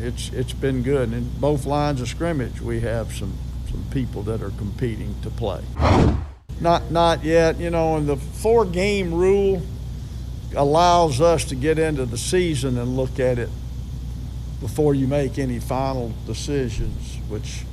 It's 0.00 0.30
it's 0.30 0.52
been 0.52 0.82
good. 0.82 1.08
And 1.08 1.14
in 1.14 1.28
both 1.40 1.64
lines 1.64 2.00
of 2.00 2.08
scrimmage, 2.08 2.60
we 2.60 2.80
have 2.80 3.12
some 3.12 3.34
some 3.70 3.84
people 3.90 4.22
that 4.24 4.42
are 4.42 4.50
competing 4.50 5.14
to 5.22 5.30
play. 5.30 5.62
Not 6.60 6.90
not 6.90 7.24
yet. 7.24 7.58
You 7.58 7.70
know, 7.70 7.96
and 7.96 8.08
the 8.08 8.16
four 8.16 8.64
game 8.64 9.14
rule 9.14 9.62
allows 10.54 11.20
us 11.20 11.44
to 11.46 11.54
get 11.54 11.78
into 11.78 12.04
the 12.04 12.18
season 12.18 12.76
and 12.78 12.96
look 12.96 13.18
at 13.18 13.38
it 13.38 13.48
before 14.60 14.94
you 14.94 15.06
make 15.06 15.38
any 15.38 15.58
final 15.58 16.12
decisions, 16.26 17.16
which 17.28 17.64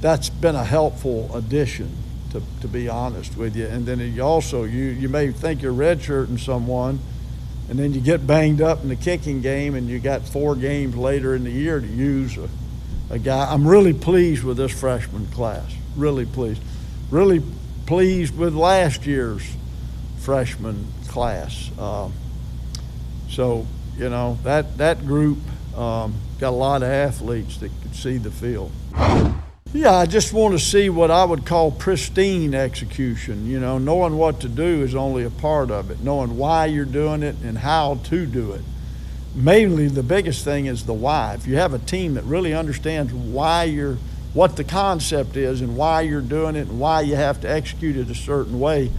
that's 0.00 0.30
been 0.30 0.54
a 0.54 0.64
helpful 0.64 1.34
addition 1.34 1.90
to, 2.38 2.60
to 2.60 2.68
be 2.68 2.88
honest 2.88 3.36
with 3.36 3.56
you. 3.56 3.66
And 3.66 3.86
then 3.86 4.00
you 4.00 4.22
also 4.22 4.64
you 4.64 4.84
you 4.84 5.08
may 5.08 5.30
think 5.30 5.62
you're 5.62 5.72
redshirting 5.72 6.38
someone 6.38 7.00
and 7.68 7.78
then 7.78 7.92
you 7.92 8.00
get 8.00 8.26
banged 8.26 8.60
up 8.60 8.82
in 8.82 8.88
the 8.88 8.96
kicking 8.96 9.40
game 9.40 9.74
and 9.74 9.88
you 9.88 9.98
got 9.98 10.22
four 10.22 10.54
games 10.54 10.96
later 10.96 11.34
in 11.34 11.44
the 11.44 11.50
year 11.50 11.80
to 11.80 11.86
use 11.86 12.36
a, 12.36 12.48
a 13.10 13.18
guy. 13.18 13.52
I'm 13.52 13.66
really 13.66 13.92
pleased 13.92 14.44
with 14.44 14.56
this 14.56 14.78
freshman 14.78 15.26
class. 15.28 15.74
Really 15.96 16.26
pleased. 16.26 16.62
Really 17.10 17.42
pleased 17.86 18.36
with 18.36 18.54
last 18.54 19.06
year's 19.06 19.42
freshman 20.18 20.86
class. 21.08 21.70
Um, 21.78 22.12
so, 23.30 23.66
you 23.96 24.10
know, 24.10 24.38
that, 24.44 24.78
that 24.78 25.04
group 25.04 25.38
um, 25.76 26.14
got 26.38 26.50
a 26.50 26.56
lot 26.56 26.82
of 26.82 26.88
athletes 26.88 27.58
that 27.58 27.70
could 27.82 27.94
see 27.96 28.18
the 28.18 28.30
field. 28.30 28.70
Yeah, 29.76 29.92
I 29.94 30.06
just 30.06 30.32
want 30.32 30.54
to 30.54 30.58
see 30.58 30.88
what 30.88 31.10
I 31.10 31.22
would 31.22 31.44
call 31.44 31.70
pristine 31.70 32.54
execution. 32.54 33.46
You 33.46 33.60
know, 33.60 33.76
knowing 33.76 34.16
what 34.16 34.40
to 34.40 34.48
do 34.48 34.82
is 34.82 34.94
only 34.94 35.22
a 35.22 35.28
part 35.28 35.70
of 35.70 35.90
it, 35.90 36.00
knowing 36.00 36.38
why 36.38 36.64
you're 36.64 36.86
doing 36.86 37.22
it 37.22 37.36
and 37.44 37.58
how 37.58 37.96
to 38.04 38.24
do 38.24 38.52
it. 38.52 38.62
Mainly, 39.34 39.88
the 39.88 40.02
biggest 40.02 40.44
thing 40.44 40.64
is 40.64 40.86
the 40.86 40.94
why. 40.94 41.34
If 41.34 41.46
you 41.46 41.56
have 41.56 41.74
a 41.74 41.78
team 41.78 42.14
that 42.14 42.24
really 42.24 42.54
understands 42.54 43.12
why 43.12 43.64
you're, 43.64 43.98
what 44.32 44.56
the 44.56 44.64
concept 44.64 45.36
is 45.36 45.60
and 45.60 45.76
why 45.76 46.00
you're 46.00 46.22
doing 46.22 46.56
it 46.56 46.68
and 46.68 46.80
why 46.80 47.02
you 47.02 47.16
have 47.16 47.42
to 47.42 47.50
execute 47.50 47.98
it 47.98 48.08
a 48.08 48.14
certain 48.14 48.58
way, 48.58 48.90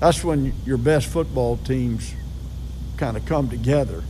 that's 0.00 0.24
when 0.24 0.54
your 0.64 0.78
best 0.78 1.06
football 1.06 1.58
teams 1.58 2.14
kind 2.96 3.18
of 3.18 3.26
come 3.26 3.50
together. 3.50 4.02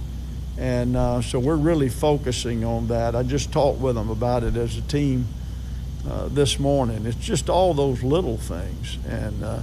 And 0.59 0.97
uh, 0.97 1.23
so 1.23 1.41
we're 1.41 1.57
really 1.57 1.89
focusing 1.89 2.65
on 2.65 2.87
that. 2.87 3.17
I 3.17 3.25
just 3.25 3.51
talked 3.51 3.81
with 3.81 3.97
them 3.97 4.11
about 4.11 4.45
it 4.45 4.57
as 4.57 4.77
a 4.77 4.83
team 4.83 5.27
uh, 6.09 6.29
this 6.29 6.59
morning. 6.59 7.07
It's 7.07 7.17
just 7.17 7.49
all 7.49 7.75
those 7.75 8.03
little 8.03 8.37
things, 8.37 8.99
and 9.09 9.43
uh, 9.43 9.61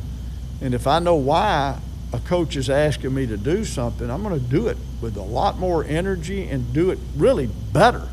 and 0.62 0.74
if 0.74 0.88
I 0.88 1.00
know 1.00 1.16
why 1.16 1.80
a 2.14 2.20
coach 2.20 2.56
is 2.56 2.70
asking 2.70 3.14
me 3.14 3.26
to 3.28 3.38
do 3.38 3.64
something, 3.64 4.10
I'm 4.10 4.24
going 4.24 4.40
to 4.40 4.46
do 4.46 4.68
it 4.68 4.78
with 5.02 5.18
a 5.18 5.22
lot 5.22 5.58
more 5.58 5.84
energy 5.84 6.48
and 6.48 6.74
do 6.74 6.92
it 6.92 7.00
really 7.16 7.50
better. 7.72 8.08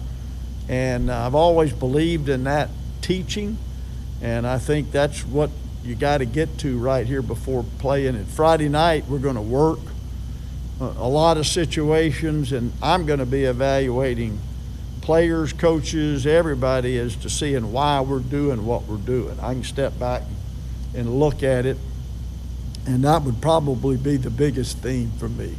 And 0.68 1.11
I've 1.11 1.35
always 1.35 1.73
believed 1.73 2.28
in 2.28 2.44
that 2.44 2.70
teaching, 3.02 3.58
and 4.23 4.47
I 4.47 4.58
think 4.58 4.92
that's 4.92 5.25
what 5.25 5.50
you 5.82 5.94
got 5.94 6.18
to 6.18 6.26
get 6.26 6.58
to 6.58 6.78
right 6.78 7.06
here 7.06 7.23
before 7.23 7.64
playing. 7.78 8.14
And 8.14 8.26
Friday 8.26 8.68
night 8.68 9.06
we're 9.08 9.18
going 9.18 9.37
to 9.37 9.40
work 9.40 9.80
uh, 10.80 10.92
a 10.99 11.08
lot 11.08 11.38
of 11.38 11.47
situations, 11.47 12.52
and 12.52 12.73
I'm 12.82 13.06
going 13.06 13.18
to 13.18 13.26
be 13.26 13.44
evaluating 13.44 14.38
players, 15.08 15.54
coaches, 15.54 16.26
everybody 16.26 16.98
as 16.98 17.16
to 17.16 17.30
seeing 17.30 17.72
why 17.72 17.98
we're 17.98 18.18
doing 18.18 18.66
what 18.66 18.82
we're 18.82 18.98
doing. 18.98 19.34
I 19.40 19.54
can 19.54 19.64
step 19.64 19.98
back 19.98 20.20
and 20.94 21.18
look 21.18 21.42
at 21.42 21.64
it, 21.64 21.78
and 22.86 23.02
that 23.04 23.22
would 23.22 23.40
probably 23.40 23.96
be 23.96 24.18
the 24.18 24.28
biggest 24.28 24.80
theme 24.80 25.10
for 25.12 25.30
me. 25.30 25.56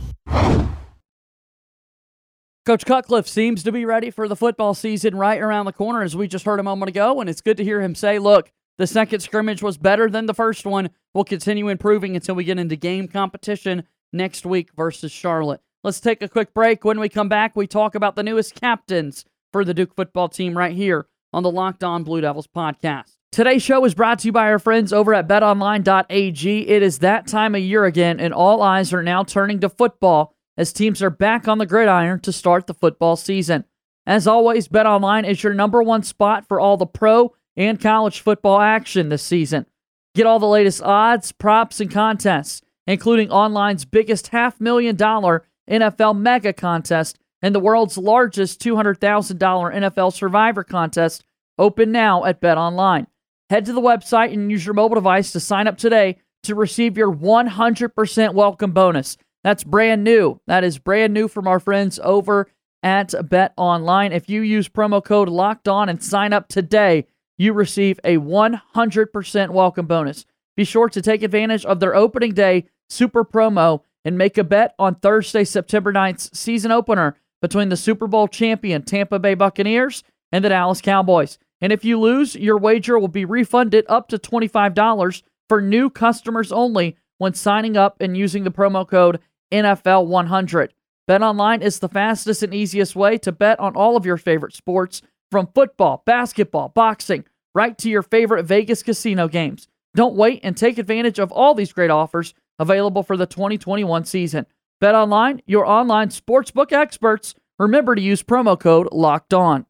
Coach 2.63 2.85
Cutcliffe 2.85 3.27
seems 3.27 3.63
to 3.63 3.71
be 3.71 3.85
ready 3.85 4.11
for 4.11 4.27
the 4.27 4.35
football 4.35 4.75
season 4.75 5.15
right 5.15 5.41
around 5.41 5.65
the 5.65 5.73
corner, 5.73 6.03
as 6.03 6.15
we 6.15 6.27
just 6.27 6.45
heard 6.45 6.59
a 6.59 6.63
moment 6.63 6.89
ago, 6.89 7.19
and 7.19 7.27
it's 7.27 7.41
good 7.41 7.57
to 7.57 7.63
hear 7.63 7.81
him 7.81 7.95
say, 7.95 8.19
look, 8.19 8.51
the 8.77 8.85
second 8.85 9.21
scrimmage 9.21 9.63
was 9.63 9.79
better 9.79 10.11
than 10.11 10.27
the 10.27 10.35
first 10.35 10.63
one. 10.63 10.91
We'll 11.15 11.23
continue 11.23 11.69
improving 11.69 12.15
until 12.15 12.35
we 12.35 12.43
get 12.43 12.59
into 12.59 12.75
game 12.75 13.07
competition 13.07 13.85
next 14.13 14.45
week 14.45 14.69
versus 14.77 15.11
Charlotte. 15.11 15.61
Let's 15.83 15.99
take 15.99 16.21
a 16.21 16.29
quick 16.29 16.53
break. 16.53 16.85
When 16.85 16.99
we 16.99 17.09
come 17.09 17.29
back, 17.29 17.55
we 17.55 17.65
talk 17.65 17.95
about 17.95 18.15
the 18.15 18.21
newest 18.21 18.53
captains 18.53 19.25
for 19.51 19.65
the 19.65 19.73
Duke 19.73 19.95
football 19.95 20.29
team 20.29 20.57
right 20.57 20.75
here 20.75 21.07
on 21.33 21.43
the 21.43 21.51
Locked 21.51 21.83
On 21.83 22.03
Blue 22.03 22.21
Devils 22.21 22.47
podcast. 22.47 23.15
Today's 23.31 23.61
show 23.61 23.85
is 23.85 23.93
brought 23.93 24.19
to 24.19 24.27
you 24.27 24.31
by 24.31 24.49
our 24.49 24.57
friends 24.57 24.91
over 24.91 25.13
at 25.13 25.27
betonline.ag. 25.27 26.67
It 26.67 26.81
is 26.81 26.99
that 26.99 27.27
time 27.27 27.53
of 27.53 27.61
year 27.61 27.85
again, 27.85 28.19
and 28.19 28.33
all 28.33 28.61
eyes 28.61 28.91
are 28.91 29.03
now 29.03 29.23
turning 29.23 29.59
to 29.59 29.69
football 29.69 30.33
as 30.57 30.73
teams 30.73 31.03
are 31.03 31.11
back 31.11 31.47
on 31.47 31.59
the 31.59 31.65
gridiron 31.65 32.19
to 32.21 32.31
start 32.31 32.65
the 32.67 32.73
football 32.73 33.15
season. 33.15 33.65
As 34.07 34.25
always, 34.25 34.67
BetOnline 34.67 35.29
is 35.29 35.43
your 35.43 35.53
number 35.53 35.83
one 35.83 36.01
spot 36.01 36.47
for 36.47 36.59
all 36.59 36.77
the 36.77 36.87
pro 36.87 37.35
and 37.55 37.79
college 37.79 38.21
football 38.21 38.59
action 38.59 39.09
this 39.09 39.21
season. 39.21 39.67
Get 40.15 40.25
all 40.25 40.39
the 40.39 40.47
latest 40.47 40.81
odds, 40.81 41.31
props, 41.31 41.79
and 41.79 41.91
contests, 41.91 42.63
including 42.87 43.29
online's 43.29 43.85
biggest 43.85 44.29
half 44.29 44.59
million 44.59 44.95
dollar 44.95 45.45
NFL 45.69 46.17
mega 46.17 46.51
contest 46.51 47.19
and 47.41 47.55
the 47.55 47.59
world's 47.59 47.97
largest 47.97 48.61
$200,000 48.61 48.99
NFL 49.37 50.13
Survivor 50.13 50.63
contest 50.63 51.23
open 51.57 51.91
now 51.91 52.25
at 52.25 52.41
BetOnline. 52.41 53.07
Head 53.49 53.65
to 53.65 53.73
the 53.73 53.81
website 53.81 54.33
and 54.33 54.51
use 54.51 54.65
your 54.65 54.73
mobile 54.73 54.95
device 54.95 55.31
to 55.31 55.39
sign 55.39 55.67
up 55.67 55.77
today 55.77 56.17
to 56.43 56.55
receive 56.55 56.97
your 56.97 57.13
100% 57.13 58.33
welcome 58.33 58.71
bonus. 58.71 59.17
That's 59.43 59.63
brand 59.63 60.03
new. 60.03 60.39
That 60.47 60.63
is 60.63 60.77
brand 60.77 61.13
new 61.13 61.27
from 61.27 61.47
our 61.47 61.59
friends 61.59 61.99
over 62.03 62.47
at 62.83 63.09
BetOnline. 63.09 64.11
If 64.11 64.29
you 64.29 64.41
use 64.41 64.69
promo 64.69 65.03
code 65.03 65.29
Locked 65.29 65.67
On 65.67 65.89
and 65.89 66.03
sign 66.03 66.33
up 66.33 66.47
today, 66.47 67.07
you 67.37 67.53
receive 67.53 67.99
a 68.03 68.17
100% 68.17 69.49
welcome 69.49 69.85
bonus. 69.85 70.25
Be 70.55 70.65
sure 70.65 70.89
to 70.89 71.01
take 71.01 71.23
advantage 71.23 71.65
of 71.65 71.79
their 71.79 71.95
opening 71.95 72.33
day 72.33 72.65
super 72.89 73.23
promo 73.23 73.81
and 74.03 74.17
make 74.17 74.37
a 74.37 74.43
bet 74.43 74.75
on 74.77 74.95
Thursday, 74.95 75.43
September 75.43 75.93
9th 75.93 76.35
season 76.35 76.71
opener 76.71 77.15
between 77.41 77.69
the 77.69 77.77
Super 77.77 78.07
Bowl 78.07 78.27
champion 78.27 78.83
Tampa 78.83 79.19
Bay 79.19 79.33
Buccaneers 79.33 80.03
and 80.31 80.43
the 80.43 80.49
Dallas 80.49 80.81
Cowboys. 80.81 81.37
And 81.61 81.73
if 81.73 81.83
you 81.83 81.99
lose, 81.99 82.35
your 82.35 82.57
wager 82.57 82.97
will 82.97 83.07
be 83.07 83.25
refunded 83.25 83.85
up 83.89 84.07
to 84.09 84.17
$25 84.17 85.23
for 85.47 85.61
new 85.61 85.89
customers 85.89 86.51
only 86.51 86.95
when 87.17 87.33
signing 87.33 87.75
up 87.75 87.97
and 87.99 88.15
using 88.15 88.43
the 88.43 88.51
promo 88.51 88.87
code 88.87 89.19
NFL100. 89.51 90.69
BetOnline 91.09 91.61
is 91.61 91.79
the 91.79 91.89
fastest 91.89 92.43
and 92.43 92.53
easiest 92.53 92.95
way 92.95 93.17
to 93.17 93.31
bet 93.31 93.59
on 93.59 93.75
all 93.75 93.97
of 93.97 94.05
your 94.05 94.17
favorite 94.17 94.53
sports 94.53 95.01
from 95.31 95.49
football, 95.53 96.03
basketball, 96.05 96.69
boxing, 96.69 97.25
right 97.55 97.77
to 97.79 97.89
your 97.89 98.03
favorite 98.03 98.43
Vegas 98.43 98.83
casino 98.83 99.27
games. 99.27 99.67
Don't 99.95 100.15
wait 100.15 100.39
and 100.43 100.55
take 100.55 100.77
advantage 100.77 101.19
of 101.19 101.31
all 101.31 101.55
these 101.55 101.73
great 101.73 101.89
offers 101.89 102.33
available 102.59 103.03
for 103.03 103.17
the 103.17 103.25
2021 103.25 104.05
season. 104.05 104.45
BetOnline, 104.81 105.41
your 105.45 105.65
online 105.65 106.09
sportsbook 106.09 106.71
experts. 106.71 107.35
Remember 107.57 107.95
to 107.95 108.01
use 108.01 108.23
promo 108.23 108.57
code 108.57 108.87
Locked 108.91 109.33
On. 109.33 109.65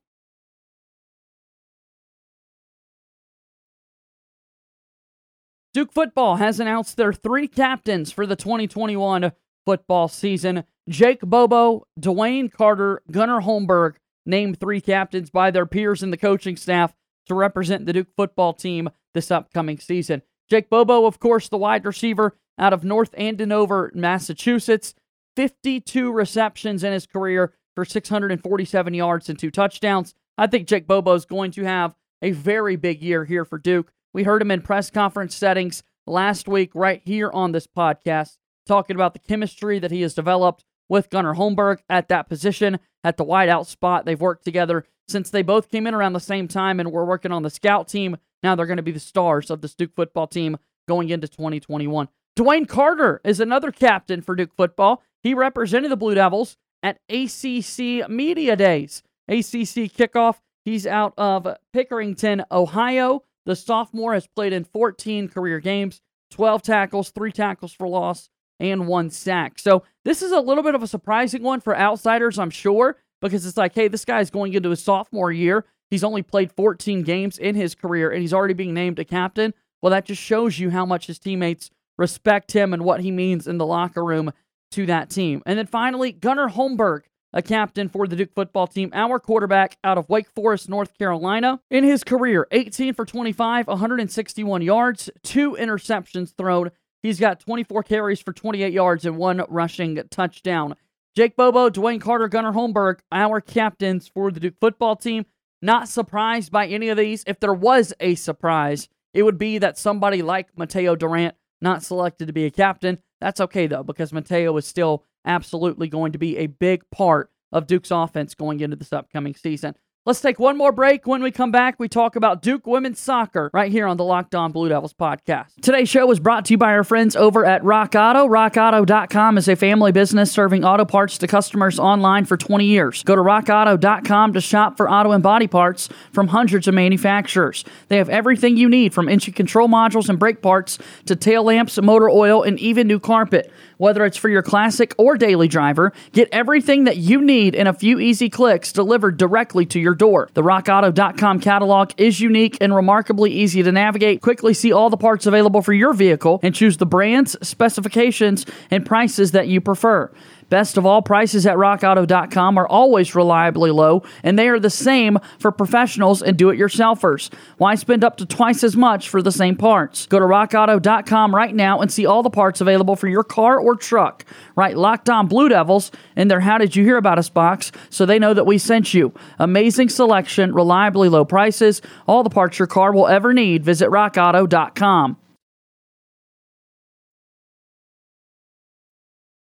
Duke 5.74 5.94
football 5.94 6.36
has 6.38 6.60
announced 6.60 6.98
their 6.98 7.14
three 7.14 7.48
captains 7.48 8.12
for 8.12 8.26
the 8.26 8.36
2021 8.36 9.32
football 9.66 10.08
season. 10.08 10.64
Jake 10.88 11.22
Bobo, 11.22 11.86
DeWayne 12.00 12.52
Carter, 12.52 13.02
Gunnar 13.12 13.42
Holmberg 13.42 13.96
named 14.26 14.60
three 14.60 14.82
captains 14.82 15.30
by 15.30 15.52
their 15.52 15.66
peers 15.66 16.02
in 16.04 16.12
the 16.12 16.18
coaching 16.18 16.56
staff 16.56 16.96
to 17.28 17.36
represent 17.36 17.86
the 17.86 17.94
Duke 17.94 18.10
football 18.16 18.54
team 18.54 18.90
this 19.14 19.32
upcoming 19.32 19.80
season. 19.80 20.22
Jake 20.50 20.70
Bobo, 20.70 21.06
of 21.06 21.20
course, 21.20 21.50
the 21.50 21.58
wide 21.58 21.86
receiver 21.86 22.36
out 22.58 22.74
of 22.74 22.84
North 22.84 23.14
Andover, 23.18 23.92
Massachusetts. 23.94 24.94
52 25.40 26.12
receptions 26.12 26.84
in 26.84 26.92
his 26.92 27.06
career 27.06 27.54
for 27.74 27.86
647 27.86 28.94
yards 28.94 29.30
and 29.30 29.40
two 29.40 29.50
touchdowns. 29.50 30.14
I 30.38 30.48
think 30.48 30.68
Jake 30.68 30.86
Bobo 30.86 31.14
is 31.14 31.24
going 31.24 31.52
to 31.52 31.64
have 31.64 31.96
a 32.22 32.32
very 32.32 32.76
big 32.76 33.02
year 33.02 33.24
here 33.24 33.46
for 33.46 33.58
Duke. 33.58 33.94
We 34.12 34.24
heard 34.24 34.42
him 34.42 34.52
in 34.52 34.62
press 34.62 34.90
conference 34.90 35.34
settings 35.34 35.82
last 36.06 36.50
week, 36.50 36.72
right 36.76 37.02
here 37.06 37.32
on 37.32 37.54
this 37.54 37.68
podcast, 37.68 38.36
talking 38.68 38.98
about 38.98 39.14
the 39.14 39.20
chemistry 39.20 39.80
that 39.80 39.92
he 39.92 40.02
has 40.02 40.14
developed 40.14 40.66
with 40.90 41.10
Gunnar 41.10 41.36
Holmberg 41.36 41.80
at 41.90 42.10
that 42.10 42.28
position, 42.28 42.78
at 43.06 43.16
the 43.16 43.24
wideout 43.24 43.66
spot. 43.66 44.04
They've 44.04 44.20
worked 44.20 44.44
together 44.44 44.84
since 45.08 45.30
they 45.30 45.42
both 45.42 45.72
came 45.72 45.88
in 45.88 45.94
around 45.94 46.12
the 46.12 46.20
same 46.20 46.50
time 46.50 46.82
and 46.82 46.92
were 46.92 47.06
working 47.06 47.32
on 47.32 47.44
the 47.44 47.50
scout 47.50 47.88
team. 47.88 48.18
Now 48.44 48.56
they're 48.56 48.66
going 48.66 48.76
to 48.76 48.84
be 48.84 48.92
the 48.92 49.00
stars 49.00 49.50
of 49.50 49.62
this 49.62 49.74
Duke 49.74 49.96
football 49.96 50.28
team 50.28 50.58
going 50.86 51.08
into 51.08 51.30
2021. 51.30 52.10
DeWayne 52.38 52.68
Carter 52.68 53.22
is 53.24 53.40
another 53.40 53.72
captain 53.72 54.22
for 54.22 54.36
Duke 54.36 54.54
football. 54.56 55.02
He 55.24 55.34
represented 55.34 55.92
the 55.92 55.98
Blue 55.98 56.16
Devils 56.16 56.58
at 56.82 57.00
ACC 57.10 58.10
Media 58.10 58.56
Days. 58.56 59.04
ACC 59.28 59.92
kickoff. 59.94 60.38
He's 60.66 60.88
out 60.88 61.14
of 61.18 61.48
Pickerington, 61.76 62.44
Ohio. 62.52 63.24
The 63.46 63.56
sophomore 63.56 64.14
has 64.14 64.28
played 64.28 64.54
in 64.54 64.64
14 64.64 65.30
career 65.30 65.60
games, 65.60 66.02
12 66.32 66.62
tackles, 66.62 67.10
three 67.12 67.32
tackles 67.32 67.74
for 67.74 67.88
loss, 67.88 68.30
and 68.60 68.88
one 68.88 69.10
sack. 69.10 69.58
So 69.58 69.84
this 70.06 70.22
is 70.22 70.32
a 70.32 70.40
little 70.40 70.64
bit 70.64 70.76
of 70.76 70.84
a 70.84 70.88
surprising 70.88 71.42
one 71.42 71.62
for 71.62 71.76
outsiders, 71.76 72.38
I'm 72.38 72.50
sure, 72.50 72.98
because 73.22 73.46
it's 73.46 73.58
like, 73.58 73.74
hey, 73.74 73.88
this 73.88 74.06
guy's 74.06 74.30
going 74.30 74.54
into 74.54 74.70
his 74.70 74.84
sophomore 74.84 75.32
year. 75.32 75.66
He's 75.90 76.04
only 76.04 76.22
played 76.22 76.52
14 76.52 77.02
games 77.04 77.38
in 77.38 77.56
his 77.56 77.74
career 77.74 78.12
and 78.12 78.22
he's 78.22 78.34
already 78.34 78.54
being 78.54 78.74
named 78.74 79.00
a 79.00 79.06
captain. 79.06 79.54
Well, 79.82 79.92
that 79.92 80.06
just 80.06 80.22
shows 80.22 80.60
you 80.60 80.70
how 80.70 80.86
much 80.86 81.08
his 81.08 81.20
teammates 81.20 81.72
respect 81.98 82.52
him 82.52 82.74
and 82.74 82.84
what 82.84 83.02
he 83.02 83.12
means 83.12 83.48
in 83.48 83.58
the 83.58 83.66
locker 83.66 84.04
room 84.04 84.32
to 84.72 84.86
that 84.88 85.10
team. 85.10 85.42
And 85.46 85.58
then 85.58 85.68
finally, 85.68 86.12
Gunnar 86.12 86.50
Holmberg, 86.50 87.02
a 87.34 87.42
captain 87.42 87.90
for 87.90 88.08
the 88.08 88.16
Duke 88.16 88.34
football 88.34 88.68
team, 88.68 88.92
our 88.94 89.20
quarterback 89.20 89.78
out 89.84 89.98
of 89.98 90.10
Wake 90.10 90.30
Forest, 90.36 90.70
North 90.70 90.98
Carolina. 90.98 91.60
In 91.70 91.84
his 91.84 92.04
career, 92.04 92.48
18 92.52 92.94
for 92.94 93.06
25, 93.06 93.68
161 93.68 94.62
yards, 94.62 95.10
two 95.24 95.56
interceptions 95.60 96.36
thrown. 96.36 96.72
He's 97.04 97.20
got 97.20 97.40
24 97.40 97.84
carries 97.84 98.20
for 98.20 98.34
28 98.34 98.74
yards 98.74 99.06
and 99.06 99.18
one 99.18 99.44
rushing 99.48 100.02
touchdown. 100.10 100.76
Jake 101.16 101.36
Bobo, 101.36 101.70
DeWayne 101.70 102.02
Carter, 102.02 102.28
Gunnar 102.28 102.54
Holmberg, 102.54 103.00
our 103.12 103.42
captains 103.42 104.08
for 104.08 104.32
the 104.32 104.40
Duke 104.40 104.56
football 104.60 104.96
team. 104.96 105.26
Not 105.62 105.90
surprised 105.90 106.52
by 106.52 106.68
any 106.68 106.90
of 106.90 106.98
these. 106.98 107.24
If 107.28 107.40
there 107.40 107.54
was 107.54 107.94
a 108.00 108.16
surprise, 108.16 108.88
it 109.14 109.24
would 109.24 109.38
be 109.38 109.58
that 109.58 109.78
somebody 109.78 110.22
like 110.22 110.58
Mateo 110.58 110.96
Durant 110.96 111.36
not 111.62 111.84
selected 111.84 112.28
to 112.28 112.34
be 112.34 112.46
a 112.46 112.52
captain. 112.52 113.00
That's 113.22 113.42
okay 113.42 113.68
though, 113.68 113.84
because 113.84 114.14
Mateo 114.14 114.56
is 114.58 114.66
still 114.66 115.06
absolutely 115.26 115.88
going 115.90 116.14
to 116.14 116.18
be 116.18 116.38
a 116.38 116.48
big 116.48 116.90
part 116.92 117.32
of 117.52 117.68
Duke's 117.68 117.92
offense 117.92 118.36
going 118.36 118.60
into 118.60 118.76
this 118.76 118.94
upcoming 118.94 119.36
season. 119.36 119.76
Let's 120.10 120.22
take 120.22 120.40
one 120.40 120.58
more 120.58 120.72
break. 120.72 121.06
When 121.06 121.22
we 121.22 121.30
come 121.30 121.52
back, 121.52 121.80
we 121.80 121.88
talk 121.88 122.16
about 122.16 122.42
Duke 122.42 122.66
women's 122.66 123.00
soccer 123.00 123.52
right 123.54 123.72
here 123.72 123.86
on 123.86 123.98
the 123.98 124.04
Locked 124.04 124.34
On 124.34 124.52
Blue 124.52 124.68
Devils 124.68 124.92
podcast. 124.92 125.50
Today's 125.62 125.88
show 125.88 126.10
is 126.10 126.20
brought 126.20 126.46
to 126.46 126.54
you 126.56 126.58
by 126.58 126.72
our 126.72 126.84
friends 126.84 127.16
over 127.16 127.46
at 127.46 127.64
Rock 127.64 127.94
Auto. 127.96 128.28
RockAuto.com 128.28 129.38
is 129.38 129.48
a 129.48 129.56
family 129.56 129.92
business 129.92 130.32
serving 130.32 130.66
auto 130.66 130.84
parts 130.84 131.20
to 131.20 131.28
customers 131.28 131.78
online 131.78 132.26
for 132.26 132.38
20 132.38 132.66
years. 132.66 133.04
Go 133.04 133.16
to 133.16 133.22
RockAuto.com 133.22 134.34
to 134.34 134.42
shop 134.42 134.78
for 134.78 134.90
auto 134.90 135.12
and 135.12 135.22
body 135.22 135.46
parts 135.46 135.90
from 136.12 136.30
hundreds 136.30 136.68
of 136.68 136.74
manufacturers. 136.74 137.64
They 137.90 137.98
have 137.98 138.10
everything 138.10 138.58
you 138.58 138.68
need 138.68 138.96
from 138.96 139.10
engine 139.10 139.36
control 139.36 139.68
modules 139.68 140.10
and 140.10 140.18
brake 140.18 140.42
parts 140.42 140.80
to 141.06 141.16
tail 141.16 141.44
lamps, 141.44 141.80
motor 141.80 142.10
oil, 142.10 142.42
and 142.42 142.60
even 142.60 142.88
new 142.88 143.00
carpet. 143.00 143.54
Whether 143.80 144.04
it's 144.04 144.18
for 144.18 144.28
your 144.28 144.42
classic 144.42 144.94
or 144.98 145.16
daily 145.16 145.48
driver, 145.48 145.94
get 146.12 146.28
everything 146.34 146.84
that 146.84 146.98
you 146.98 147.22
need 147.22 147.56
in 147.56 147.66
a 147.66 147.72
few 147.72 147.98
easy 147.98 148.30
clicks 148.30 148.74
delivered 148.74 149.16
directly 149.16 149.66
to 149.68 149.80
your 149.80 149.96
door. 149.96 150.28
The 150.34 150.44
RockAuto.com 150.44 151.40
catalog 151.40 151.92
is 151.96 152.20
unique 152.20 152.58
and 152.60 152.76
remarkably 152.76 153.32
easy 153.32 153.64
to 153.64 153.72
navigate. 153.72 154.22
Quickly 154.22 154.54
see 154.54 154.74
all 154.74 154.90
the 154.90 154.98
parts 154.98 155.28
available 155.28 155.62
for 155.62 155.72
your 155.72 155.94
vehicle 155.94 156.42
and 156.44 156.54
choose 156.54 156.76
the 156.76 156.86
brands, 156.86 157.38
specifications, 157.42 158.46
and 158.70 158.86
prices 158.86 159.32
that 159.32 159.48
you 159.48 159.62
prefer. 159.62 160.12
Best 160.50 160.78
of 160.78 160.86
all, 160.86 161.02
prices 161.02 161.46
at 161.46 161.58
rockauto.com 161.58 162.58
are 162.58 162.68
always 162.68 163.16
reliably 163.16 163.72
low, 163.72 164.04
and 164.24 164.38
they 164.38 164.50
are 164.50 164.60
the 164.60 164.70
same 164.70 165.20
for 165.38 165.52
professionals 165.52 166.22
and 166.22 166.38
do 166.38 166.50
it 166.50 166.60
yourselfers. 166.60 167.32
Why 167.58 167.76
spend 167.76 168.04
up 168.04 168.18
to 168.18 168.26
twice 168.26 168.64
as 168.64 168.76
much 168.76 169.10
for 169.10 169.22
the 169.22 169.32
same 169.32 169.56
parts? 169.56 170.08
Go 170.08 170.20
to 170.20 170.26
rockauto.com 170.26 171.36
right 171.36 171.54
now 171.54 171.80
and 171.82 171.92
see 171.92 172.06
all 172.06 172.24
the 172.24 172.30
parts 172.30 172.62
available 172.62 172.96
for 172.96 173.08
your 173.08 173.24
car 173.24 173.60
or 173.60 173.76
truck. 173.76 174.26
Right, 174.56 174.76
Locked 174.76 175.10
On 175.10 175.28
Blue 175.28 175.50
Devils 175.50 175.92
in 176.16 176.28
their 176.28 176.40
How 176.40 176.58
Did 176.58 176.76
You 176.76 176.84
Hear 176.84 176.98
About 176.98 177.20
Us 177.20 177.30
box 177.30 177.72
so 177.90 178.06
they 178.06 178.20
know 178.20 178.34
that 178.34 178.46
we 178.46 178.58
sent 178.58 178.94
you. 178.94 179.14
Amazing 179.38 179.90
selection, 179.90 180.54
reliably 180.54 181.10
low 181.10 181.26
prices, 181.26 181.82
all 182.08 182.24
the 182.24 182.30
parts 182.30 182.60
your 182.60 182.68
car 182.68 182.92
will 182.92 183.08
ever 183.08 183.34
need. 183.34 183.64
Visit 183.64 183.90
rockauto.com. 183.90 185.18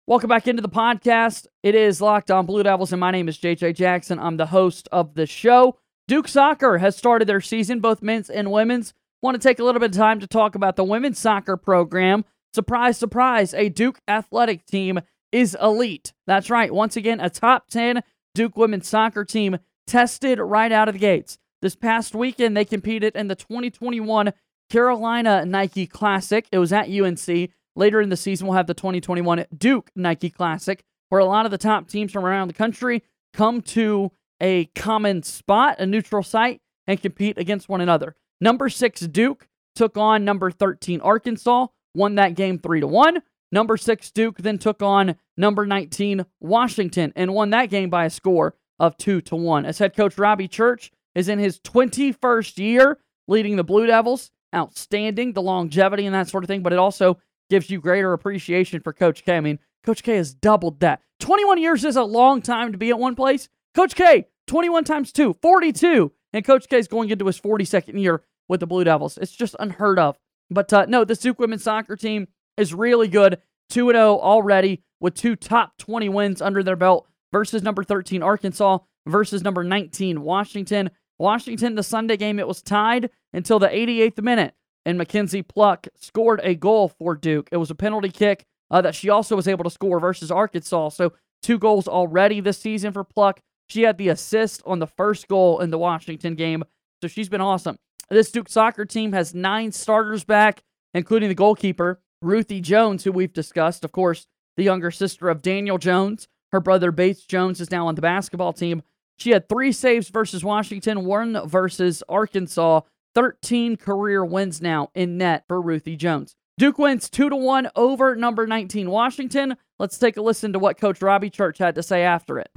Welcome 0.08 0.28
back 0.28 0.48
into 0.48 0.62
the 0.62 0.70
podcast. 0.70 1.48
It 1.64 1.74
is 1.74 2.00
Locked 2.00 2.30
On 2.30 2.46
Blue 2.46 2.62
Devils, 2.62 2.94
and 2.94 3.00
my 3.00 3.10
name 3.10 3.28
is 3.28 3.40
JJ 3.40 3.74
Jackson. 3.74 4.20
I'm 4.20 4.38
the 4.38 4.46
host 4.46 4.88
of 4.92 5.16
the 5.16 5.26
show. 5.26 5.80
Duke 6.08 6.28
Soccer 6.28 6.78
has 6.78 6.96
started 6.96 7.28
their 7.28 7.42
season, 7.42 7.80
both 7.80 8.04
men's 8.04 8.30
and 8.30 8.52
women's. 8.52 8.94
Want 9.24 9.34
to 9.34 9.42
take 9.42 9.58
a 9.58 9.64
little 9.64 9.80
bit 9.80 9.90
of 9.90 9.98
time 9.98 10.20
to 10.20 10.28
talk 10.28 10.54
about 10.54 10.76
the 10.76 10.84
women's 10.84 11.18
soccer 11.18 11.58
program. 11.58 12.24
Surprise, 12.54 13.00
surprise, 13.00 13.56
a 13.56 13.70
Duke 13.70 14.00
athletic 14.08 14.68
team 14.68 15.00
is 15.32 15.58
elite. 15.60 16.14
That's 16.28 16.52
right. 16.52 16.72
Once 16.72 16.96
again, 16.96 17.20
a 17.20 17.32
top 17.32 17.70
10 17.72 18.04
Duke 18.36 18.58
women's 18.58 18.88
soccer 18.88 19.26
team 19.26 19.58
tested 19.88 20.38
right 20.38 20.72
out 20.72 20.88
of 20.88 20.94
the 20.94 21.00
gates. 21.00 21.40
This 21.64 21.76
past 21.76 22.14
weekend, 22.14 22.56
they 22.56 22.64
competed 22.64 23.16
in 23.16 23.28
the 23.28 23.34
2021 23.34 24.34
Carolina 24.70 25.44
Nike 25.48 25.88
Classic. 25.88 26.48
It 26.52 26.60
was 26.60 26.72
at 26.72 26.92
UNC. 26.92 27.50
Later 27.76 28.02
in 28.02 28.10
the 28.10 28.18
season, 28.18 28.48
we'll 28.48 28.58
have 28.58 28.68
the 28.68 28.74
2021 28.74 29.46
Duke 29.58 29.92
Nike 29.96 30.30
Classic, 30.30 30.84
where 31.10 31.20
a 31.20 31.26
lot 31.26 31.46
of 31.46 31.52
the 31.52 31.58
top 31.58 31.88
teams 31.88 32.12
from 32.12 32.26
around 32.26 32.48
the 32.48 32.54
country 32.54 33.04
come 33.34 33.62
to 33.62 34.12
a 34.42 34.66
common 34.76 35.24
spot, 35.24 35.80
a 35.80 35.86
neutral 35.86 36.24
site, 36.24 36.62
and 36.88 37.02
compete 37.02 37.38
against 37.38 37.70
one 37.70 37.82
another. 37.82 38.16
Number 38.40 38.70
six 38.70 39.02
Duke 39.02 39.48
took 39.76 39.98
on 39.98 40.24
number 40.24 40.52
13 40.52 41.02
Arkansas, 41.02 41.68
won 41.94 42.16
that 42.16 42.36
game 42.36 42.60
3 42.60 42.82
to 42.82 42.88
1. 42.88 43.22
Number 43.52 43.78
6 43.78 44.12
Duke 44.12 44.38
then 44.40 44.58
took 44.58 44.82
on 44.82 45.16
number 45.38 45.66
19 45.66 46.26
Washington 46.42 47.14
and 47.16 47.34
won 47.34 47.52
that 47.52 47.70
game 47.70 47.90
by 47.90 48.06
a 48.06 48.10
score 48.10 48.56
of 48.80 48.98
2 48.98 49.22
to 49.22 49.36
1. 49.36 49.66
As 49.66 49.78
head 49.78 49.96
coach 49.96 50.18
Robbie 50.18 50.48
Church 50.48 50.92
is 51.14 51.30
in 51.30 51.40
his 51.40 51.60
21st 51.60 52.58
year 52.58 53.00
leading 53.28 53.56
the 53.56 53.64
Blue 53.64 53.88
Devils, 53.88 54.32
outstanding 54.54 55.34
the 55.34 55.42
longevity 55.42 56.06
and 56.06 56.14
that 56.14 56.28
sort 56.28 56.44
of 56.44 56.48
thing, 56.48 56.64
but 56.64 56.74
it 56.74 56.80
also 56.80 57.18
gives 57.50 57.70
you 57.70 57.80
greater 57.80 58.14
appreciation 58.14 58.82
for 58.82 58.94
Coach 58.94 59.24
K. 59.24 59.38
I 59.38 59.40
mean, 59.40 59.60
Coach 59.84 60.04
K 60.04 60.16
has 60.16 60.34
doubled 60.34 60.80
that. 60.80 61.02
21 61.20 61.60
years 61.60 61.84
is 61.84 61.96
a 61.96 62.04
long 62.04 62.42
time 62.42 62.72
to 62.72 62.78
be 62.78 62.90
at 62.90 63.00
one 63.00 63.16
place. 63.16 63.50
Coach 63.74 63.96
K, 63.96 64.28
21 64.48 64.84
times 64.84 65.12
2, 65.12 65.36
42. 65.42 66.12
And 66.34 66.46
Coach 66.46 66.68
K 66.68 66.78
is 66.78 66.88
going 66.88 67.10
into 67.10 67.26
his 67.26 67.40
42nd 67.40 68.00
year 68.00 68.24
with 68.48 68.60
the 68.60 68.68
Blue 68.68 68.84
Devils. 68.84 69.18
It's 69.18 69.32
just 69.32 69.56
unheard 69.60 70.00
of. 70.00 70.18
But 70.50 70.72
uh, 70.74 70.86
no, 70.88 71.04
the 71.04 71.16
Duke 71.16 71.40
women's 71.40 71.64
soccer 71.64 71.96
team 71.96 72.28
is 72.58 72.74
really 72.74 73.08
good. 73.08 73.40
2 73.70 73.92
0 73.92 74.20
already 74.20 74.84
with 75.00 75.16
two 75.16 75.36
top 75.36 75.78
20 75.78 76.10
wins 76.10 76.42
under 76.42 76.62
their 76.62 76.76
belt 76.76 77.08
versus 77.32 77.64
number 77.64 77.84
13 77.84 78.22
Arkansas 78.22 78.80
versus 79.08 79.44
number 79.44 79.64
19 79.64 80.22
Washington. 80.22 80.92
Washington, 81.18 81.76
the 81.76 81.84
Sunday 81.84 82.18
game, 82.18 82.40
it 82.40 82.48
was 82.48 82.62
tied 82.62 83.10
until 83.34 83.58
the 83.58 83.68
88th 83.68 84.22
minute 84.22 84.54
and 84.86 84.98
Mackenzie 84.98 85.42
Pluck 85.42 85.88
scored 85.96 86.40
a 86.44 86.56
goal 86.56 86.90
for 86.90 87.16
Duke. 87.16 87.50
It 87.52 87.58
was 87.58 87.72
a 87.72 87.76
penalty 87.76 88.10
kick 88.10 88.46
uh, 88.70 88.82
that 88.82 88.96
she 88.96 89.10
also 89.10 89.36
was 89.36 89.48
able 89.48 89.64
to 89.64 89.70
score 89.70 90.00
versus 90.00 90.32
Arkansas. 90.32 90.90
So 90.90 91.14
two 91.42 91.58
goals 91.58 91.88
already 91.88 92.40
this 92.40 92.60
season 92.60 92.94
for 92.94 93.04
Pluck. 93.04 93.40
She 93.68 93.82
had 93.82 93.98
the 93.98 94.10
assist 94.10 94.62
on 94.66 94.80
the 94.80 94.88
first 94.88 95.28
goal 95.28 95.60
in 95.60 95.72
the 95.72 95.78
Washington 95.78 96.36
game. 96.36 96.64
So 97.02 97.08
she's 97.08 97.30
been 97.30 97.42
awesome. 97.42 97.78
This 98.10 98.32
Duke 98.32 98.50
soccer 98.50 98.86
team 98.86 99.14
has 99.14 99.34
nine 99.34 99.72
starters 99.72 100.24
back, 100.24 100.62
including 100.94 101.30
the 101.30 101.36
goalkeeper, 101.36 102.00
Ruthie 102.22 102.62
Jones, 102.62 103.04
who 103.04 103.12
we've 103.12 103.34
discussed. 103.34 103.84
Of 103.84 103.92
course, 103.92 104.28
the 104.56 104.64
younger 104.64 104.92
sister 104.92 105.30
of 105.30 105.42
Daniel 105.42 105.80
Jones. 105.80 106.28
Her 106.52 106.62
brother 106.62 106.92
Bates 106.92 107.26
Jones 107.26 107.60
is 107.60 107.72
now 107.72 107.88
on 107.88 107.96
the 107.96 108.02
basketball 108.02 108.54
team. 108.54 108.84
She 109.18 109.32
had 109.32 109.50
three 109.50 109.72
saves 109.72 110.10
versus 110.10 110.44
Washington, 110.44 111.06
one 111.06 111.48
versus 111.48 112.04
Arkansas. 112.08 112.82
13 113.16 113.78
career 113.78 114.26
wins 114.26 114.62
now 114.62 114.92
in 114.94 115.18
net 115.18 115.46
for 115.48 115.62
Ruthie 115.62 115.96
Jones. 115.96 116.36
Duke 116.58 116.78
wins 116.78 117.10
2 117.10 117.30
to 117.30 117.36
1 117.36 117.70
over 117.76 118.16
number 118.16 118.46
19 118.46 118.90
Washington. 118.90 119.56
Let's 119.80 119.98
take 119.98 120.18
a 120.18 120.22
listen 120.22 120.52
to 120.52 120.60
what 120.60 120.78
coach 120.78 121.02
Robbie 121.02 121.30
Church 121.30 121.58
had 121.58 121.76
to 121.76 121.84
say 121.84 122.04
after 122.04 122.40
it. 122.40 122.50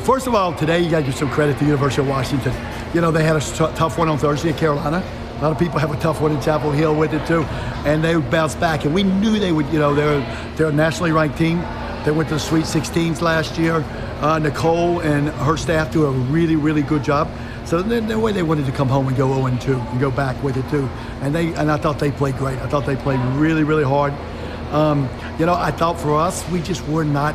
First 0.00 0.26
of 0.26 0.34
all, 0.34 0.52
today 0.54 0.80
you 0.80 0.90
got 0.90 1.00
to 1.00 1.06
give 1.06 1.14
some 1.14 1.30
credit 1.30 1.54
to 1.54 1.58
the 1.60 1.66
University 1.66 2.02
of 2.02 2.08
Washington. 2.08 2.52
You 2.92 3.00
know, 3.00 3.10
they 3.10 3.24
had 3.24 3.36
a 3.36 3.40
t- 3.40 3.56
tough 3.76 3.96
one 3.96 4.08
on 4.08 4.18
Thursday 4.18 4.50
in 4.50 4.56
Carolina. 4.56 5.02
A 5.38 5.42
lot 5.42 5.52
of 5.52 5.58
people 5.58 5.78
have 5.78 5.92
a 5.92 6.00
tough 6.00 6.20
one 6.20 6.32
in 6.32 6.40
Chapel 6.40 6.70
Hill 6.72 6.94
with 6.94 7.14
it 7.14 7.26
too, 7.26 7.42
and 7.84 8.02
they 8.02 8.16
bounced 8.16 8.60
back. 8.60 8.84
And 8.84 8.94
we 8.94 9.02
knew 9.02 9.38
they 9.38 9.52
would. 9.52 9.66
You 9.72 9.78
know, 9.78 9.94
they're 9.94 10.20
they're 10.56 10.68
a 10.68 10.72
nationally 10.72 11.12
ranked 11.12 11.38
team. 11.38 11.58
They 12.04 12.10
went 12.10 12.28
to 12.28 12.34
the 12.34 12.40
Sweet 12.40 12.64
16s 12.64 13.20
last 13.22 13.56
year. 13.56 13.84
Uh, 14.20 14.38
Nicole 14.38 15.00
and 15.00 15.28
her 15.28 15.56
staff 15.56 15.90
do 15.90 16.06
a 16.06 16.10
really, 16.10 16.56
really 16.56 16.82
good 16.82 17.02
job. 17.02 17.28
So 17.66 17.80
the 17.80 18.18
way 18.18 18.32
they 18.32 18.42
wanted 18.42 18.66
to 18.66 18.72
come 18.72 18.88
home 18.88 19.08
and 19.08 19.16
go 19.16 19.34
0 19.34 19.58
2 19.58 19.74
and 19.74 20.00
go 20.00 20.10
back 20.10 20.42
with 20.42 20.56
it 20.56 20.68
too. 20.68 20.88
And 21.22 21.34
they 21.34 21.54
and 21.54 21.70
I 21.70 21.78
thought 21.78 21.98
they 21.98 22.10
played 22.10 22.36
great. 22.36 22.58
I 22.58 22.68
thought 22.68 22.84
they 22.84 22.96
played 22.96 23.20
really, 23.36 23.64
really 23.64 23.84
hard. 23.84 24.12
Um, 24.70 25.08
you 25.38 25.46
know, 25.46 25.54
I 25.54 25.70
thought 25.70 25.98
for 25.98 26.18
us, 26.18 26.48
we 26.50 26.60
just 26.60 26.86
were 26.88 27.04
not 27.04 27.34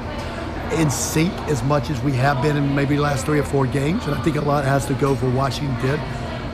in 0.73 0.91
sync 0.91 1.33
as 1.47 1.63
much 1.63 1.89
as 1.89 1.99
we 2.01 2.13
have 2.13 2.41
been 2.43 2.57
in 2.57 2.75
maybe 2.75 2.95
the 2.95 3.01
last 3.01 3.25
three 3.25 3.39
or 3.39 3.43
four 3.43 3.65
games. 3.65 4.05
And 4.05 4.13
I 4.13 4.21
think 4.21 4.35
a 4.35 4.41
lot 4.41 4.65
has 4.65 4.85
to 4.87 4.93
go 4.93 5.15
for 5.15 5.29
Washington 5.29 5.79
did. 5.81 5.99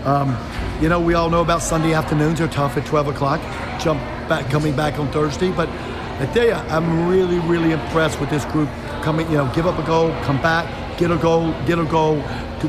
Um, 0.06 0.38
you 0.82 0.88
know, 0.88 1.02
we 1.02 1.16
all 1.16 1.30
know 1.30 1.42
about 1.42 1.62
Sunday 1.62 1.94
afternoons 1.94 2.40
are 2.40 2.48
tough 2.48 2.78
at 2.78 2.86
12 2.86 3.10
o'clock. 3.10 3.42
Jump 3.80 4.00
back, 4.30 4.50
coming 4.50 4.76
back 4.76 5.00
on 5.00 5.12
Thursday. 5.12 5.52
But 5.52 5.68
I 5.68 6.30
tell 6.34 6.46
you, 6.46 6.54
I'm 6.54 7.10
really, 7.10 7.40
really 7.40 7.72
impressed 7.72 8.22
with 8.22 8.30
this 8.30 8.46
group 8.46 8.70
coming, 9.02 9.30
you 9.30 9.38
know, 9.38 9.52
give 9.54 9.68
up 9.68 9.78
a 9.80 9.86
goal, 9.86 10.12
come 10.24 10.42
back, 10.42 10.66
get 10.98 11.12
a 11.12 11.18
goal, 11.18 11.52
get 11.66 11.80
a 11.80 11.86
goal. 11.86 12.24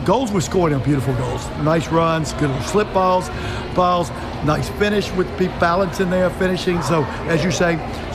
Goals 0.04 0.30
were 0.30 0.40
scored 0.40 0.72
in 0.72 0.82
beautiful 0.82 1.14
goals. 1.14 1.48
Nice 1.62 1.88
runs, 1.88 2.32
good 2.34 2.50
little 2.50 2.62
slip 2.62 2.92
balls, 2.92 3.30
balls, 3.74 4.10
nice 4.44 4.68
finish 4.70 5.10
with 5.12 5.26
balance 5.58 6.00
in 6.00 6.10
there, 6.10 6.28
finishing. 6.30 6.82
So 6.82 7.04
as 7.28 7.42
you 7.42 7.50
say, 7.50 7.72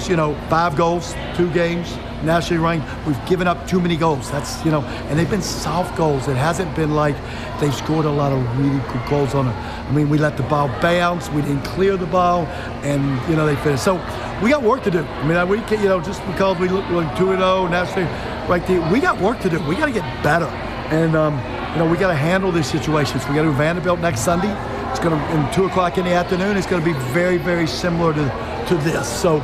you 0.07 0.15
know, 0.15 0.35
five 0.49 0.75
goals, 0.75 1.15
two 1.35 1.51
games, 1.51 1.97
nationally 2.23 2.63
ranked. 2.63 2.87
We've 3.05 3.25
given 3.25 3.47
up 3.47 3.67
too 3.67 3.79
many 3.79 3.97
goals. 3.97 4.29
That's 4.31 4.63
you 4.65 4.71
know, 4.71 4.81
and 4.81 5.17
they've 5.17 5.29
been 5.29 5.41
soft 5.41 5.97
goals. 5.97 6.27
It 6.27 6.37
hasn't 6.37 6.75
been 6.75 6.95
like 6.95 7.15
they've 7.59 7.73
scored 7.73 8.05
a 8.05 8.11
lot 8.11 8.31
of 8.31 8.59
really 8.59 8.79
good 8.91 9.09
goals 9.09 9.33
on 9.33 9.47
it. 9.47 9.55
I 9.55 9.91
mean, 9.91 10.09
we 10.09 10.17
let 10.17 10.37
the 10.37 10.43
ball 10.43 10.67
bounce. 10.81 11.29
We 11.29 11.41
didn't 11.41 11.63
clear 11.63 11.97
the 11.97 12.05
ball, 12.05 12.45
and 12.83 13.01
you 13.29 13.35
know 13.35 13.45
they 13.45 13.55
finished. 13.57 13.83
So 13.83 13.95
we 14.41 14.49
got 14.49 14.63
work 14.63 14.83
to 14.83 14.91
do. 14.91 15.03
I 15.03 15.27
mean, 15.27 15.49
we 15.49 15.61
can, 15.61 15.81
you 15.81 15.89
know 15.89 16.01
just 16.01 16.25
because 16.27 16.57
we 16.59 16.67
look 16.69 16.87
like 16.89 17.15
two 17.17 17.31
and 17.31 17.39
zero 17.39 17.63
oh 17.63 17.67
nationally 17.67 18.09
right 18.49 18.65
there, 18.67 18.81
we 18.91 18.99
got 18.99 19.19
work 19.21 19.39
to 19.41 19.49
do. 19.49 19.61
We 19.63 19.75
got 19.75 19.87
to 19.87 19.91
get 19.91 20.23
better, 20.23 20.47
and 20.89 21.15
um, 21.15 21.35
you 21.73 21.79
know 21.79 21.89
we 21.89 21.97
got 21.97 22.09
to 22.09 22.15
handle 22.15 22.51
these 22.51 22.69
situations. 22.69 23.27
We 23.27 23.35
got 23.35 23.43
to 23.43 23.49
do 23.49 23.53
Vanderbilt 23.53 23.99
next 23.99 24.21
Sunday. 24.21 24.51
It's 24.91 24.99
going 24.99 25.17
to 25.17 25.35
in 25.35 25.53
two 25.53 25.65
o'clock 25.65 25.97
in 25.97 26.05
the 26.05 26.11
afternoon. 26.11 26.57
It's 26.57 26.67
going 26.67 26.83
to 26.83 26.93
be 26.93 26.97
very 27.13 27.37
very 27.37 27.67
similar 27.67 28.13
to 28.13 28.51
to 28.67 28.75
this. 28.77 29.07
So 29.07 29.39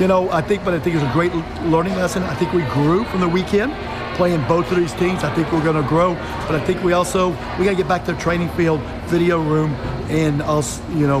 you 0.00 0.08
know, 0.08 0.30
I 0.30 0.40
think, 0.40 0.64
but 0.64 0.72
I 0.72 0.80
think 0.80 0.96
it's 0.96 1.04
a 1.04 1.12
great 1.12 1.32
learning 1.68 1.94
lesson. 1.94 2.22
I 2.22 2.34
think 2.34 2.54
we 2.54 2.62
grew 2.72 3.04
from 3.04 3.20
the 3.20 3.28
weekend 3.28 3.74
playing 4.16 4.42
both 4.48 4.70
of 4.72 4.78
these 4.78 4.94
teams. 4.94 5.22
I 5.22 5.32
think 5.34 5.52
we're 5.52 5.62
going 5.62 5.80
to 5.80 5.86
grow, 5.88 6.14
but 6.48 6.54
I 6.54 6.64
think 6.64 6.82
we 6.82 6.94
also 6.94 7.30
we 7.58 7.64
got 7.66 7.72
to 7.72 7.76
get 7.76 7.86
back 7.86 8.06
to 8.06 8.12
the 8.14 8.18
training 8.18 8.48
field, 8.50 8.80
video 9.12 9.42
room, 9.42 9.74
and 10.08 10.40
us, 10.42 10.80
you 10.96 11.06
know, 11.06 11.20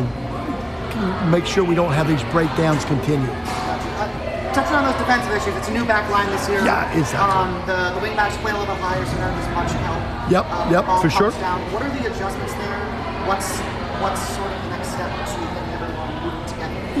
make 1.30 1.44
sure 1.44 1.62
we 1.62 1.74
don't 1.74 1.92
have 1.92 2.08
these 2.08 2.22
breakdowns 2.32 2.84
continue. 2.86 3.28
Uh, 3.28 4.54
touching 4.54 4.74
on 4.74 4.84
those 4.84 4.96
defensive 4.96 5.32
issues, 5.36 5.54
it's 5.60 5.68
a 5.68 5.72
new 5.72 5.84
back 5.84 6.10
line 6.10 6.28
this 6.30 6.48
year. 6.48 6.64
Yeah, 6.64 6.98
exactly. 6.98 7.36
Um, 7.36 7.60
the, 7.66 7.94
the 7.94 8.00
wing 8.00 8.16
backs 8.16 8.36
play 8.38 8.52
a 8.52 8.56
little 8.56 8.74
bit 8.74 8.80
higher, 8.80 9.04
so 9.04 9.12
as 9.20 9.48
much 9.54 9.72
help. 9.84 10.00
Yep, 10.32 10.44
um, 10.50 10.72
yep, 10.72 10.84
for 11.02 11.10
sure. 11.10 11.30
Down. 11.32 11.60
What 11.72 11.82
are 11.82 11.90
the 11.90 12.06
adjustments 12.10 12.54
there? 12.54 12.80
What's 13.28 13.60
what's 14.00 14.20
sort 14.36 14.50
of 14.50 14.62
the 14.64 14.70
next 14.70 14.88
step 14.88 15.12
to 15.12 15.50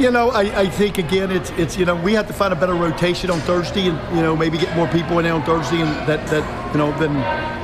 you 0.00 0.10
know, 0.10 0.30
I, 0.30 0.60
I 0.60 0.68
think 0.68 0.96
again, 0.96 1.30
it's 1.30 1.50
it's 1.50 1.76
you 1.76 1.84
know 1.84 1.94
we 1.94 2.14
have 2.14 2.26
to 2.28 2.32
find 2.32 2.52
a 2.52 2.56
better 2.56 2.74
rotation 2.74 3.30
on 3.30 3.38
Thursday, 3.40 3.88
and 3.88 4.16
you 4.16 4.22
know 4.22 4.34
maybe 4.34 4.56
get 4.56 4.74
more 4.74 4.88
people 4.88 5.18
in 5.18 5.24
there 5.24 5.34
on 5.34 5.42
Thursday, 5.42 5.80
and 5.80 5.90
that 6.08 6.26
that 6.28 6.72
you 6.72 6.78
know 6.78 6.90
than 6.98 7.14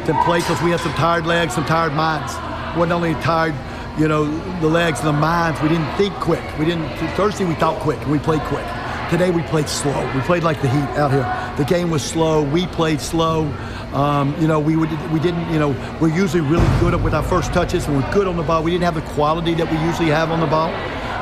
than 0.07 0.23
play 0.25 0.41
because 0.41 0.61
we 0.63 0.71
have 0.71 0.81
some 0.81 0.93
tired 0.93 1.27
legs, 1.27 1.55
some 1.55 1.65
tired 1.65 1.95
minds. 1.95 2.35
wasn't 2.77 2.93
only 2.93 3.15
tired, 3.15 3.55
you 3.99 4.07
know, 4.07 4.25
the 4.61 4.69
legs 4.69 4.99
and 5.01 5.09
the 5.09 5.13
minds. 5.13 5.61
We 5.63 5.69
didn't 5.69 5.91
think 5.97 6.15
quick. 6.17 6.45
We 6.59 6.67
didn't 6.67 6.89
Thursday. 7.17 7.47
We 7.47 7.55
thought 7.55 7.81
quick, 7.81 8.05
we 8.07 8.19
played 8.19 8.43
quick. 8.43 8.67
Today 9.11 9.31
we 9.31 9.43
played 9.43 9.69
slow. 9.69 10.13
We 10.15 10.21
played 10.23 10.43
like 10.43 10.61
the 10.61 10.69
Heat 10.69 10.99
out 10.99 11.13
here. 11.13 11.55
The 11.57 11.65
game 11.65 11.91
was 11.91 12.05
slow. 12.05 12.43
We 12.43 12.67
played 12.67 13.01
slow. 13.01 13.47
Um, 13.93 14.35
you 14.41 14.49
know, 14.49 14.59
we 14.59 14.77
would, 14.77 14.91
we 15.13 15.21
didn't. 15.21 15.49
You 15.51 15.59
know, 15.59 15.97
we're 16.01 16.15
usually 16.15 16.43
really 16.43 16.69
good 16.81 17.01
with 17.03 17.15
our 17.15 17.23
first 17.23 17.53
touches, 17.55 17.87
and 17.87 17.97
we're 17.97 18.13
good 18.13 18.27
on 18.27 18.37
the 18.37 18.43
ball. 18.43 18.63
We 18.63 18.73
didn't 18.73 18.85
have 18.85 18.97
the 18.97 19.15
quality 19.15 19.55
that 19.55 19.71
we 19.71 19.79
usually 19.87 20.09
have 20.09 20.31
on 20.31 20.41
the 20.41 20.47
ball. 20.47 20.71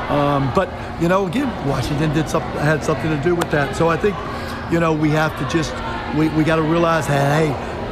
Um, 0.09 0.51
but 0.53 0.69
you 1.01 1.07
know, 1.07 1.25
again, 1.27 1.47
Washington 1.67 2.13
did 2.13 2.29
some, 2.29 2.41
had 2.41 2.83
something 2.83 3.09
to 3.09 3.21
do 3.23 3.35
with 3.35 3.49
that. 3.51 3.75
So 3.75 3.89
I 3.89 3.97
think, 3.97 4.15
you 4.71 4.79
know, 4.79 4.93
we 4.93 5.09
have 5.09 5.37
to 5.39 5.49
just 5.49 5.73
we, 6.15 6.29
we 6.29 6.43
got 6.43 6.57
to 6.57 6.61
realize 6.61 7.05
hey, 7.05 7.49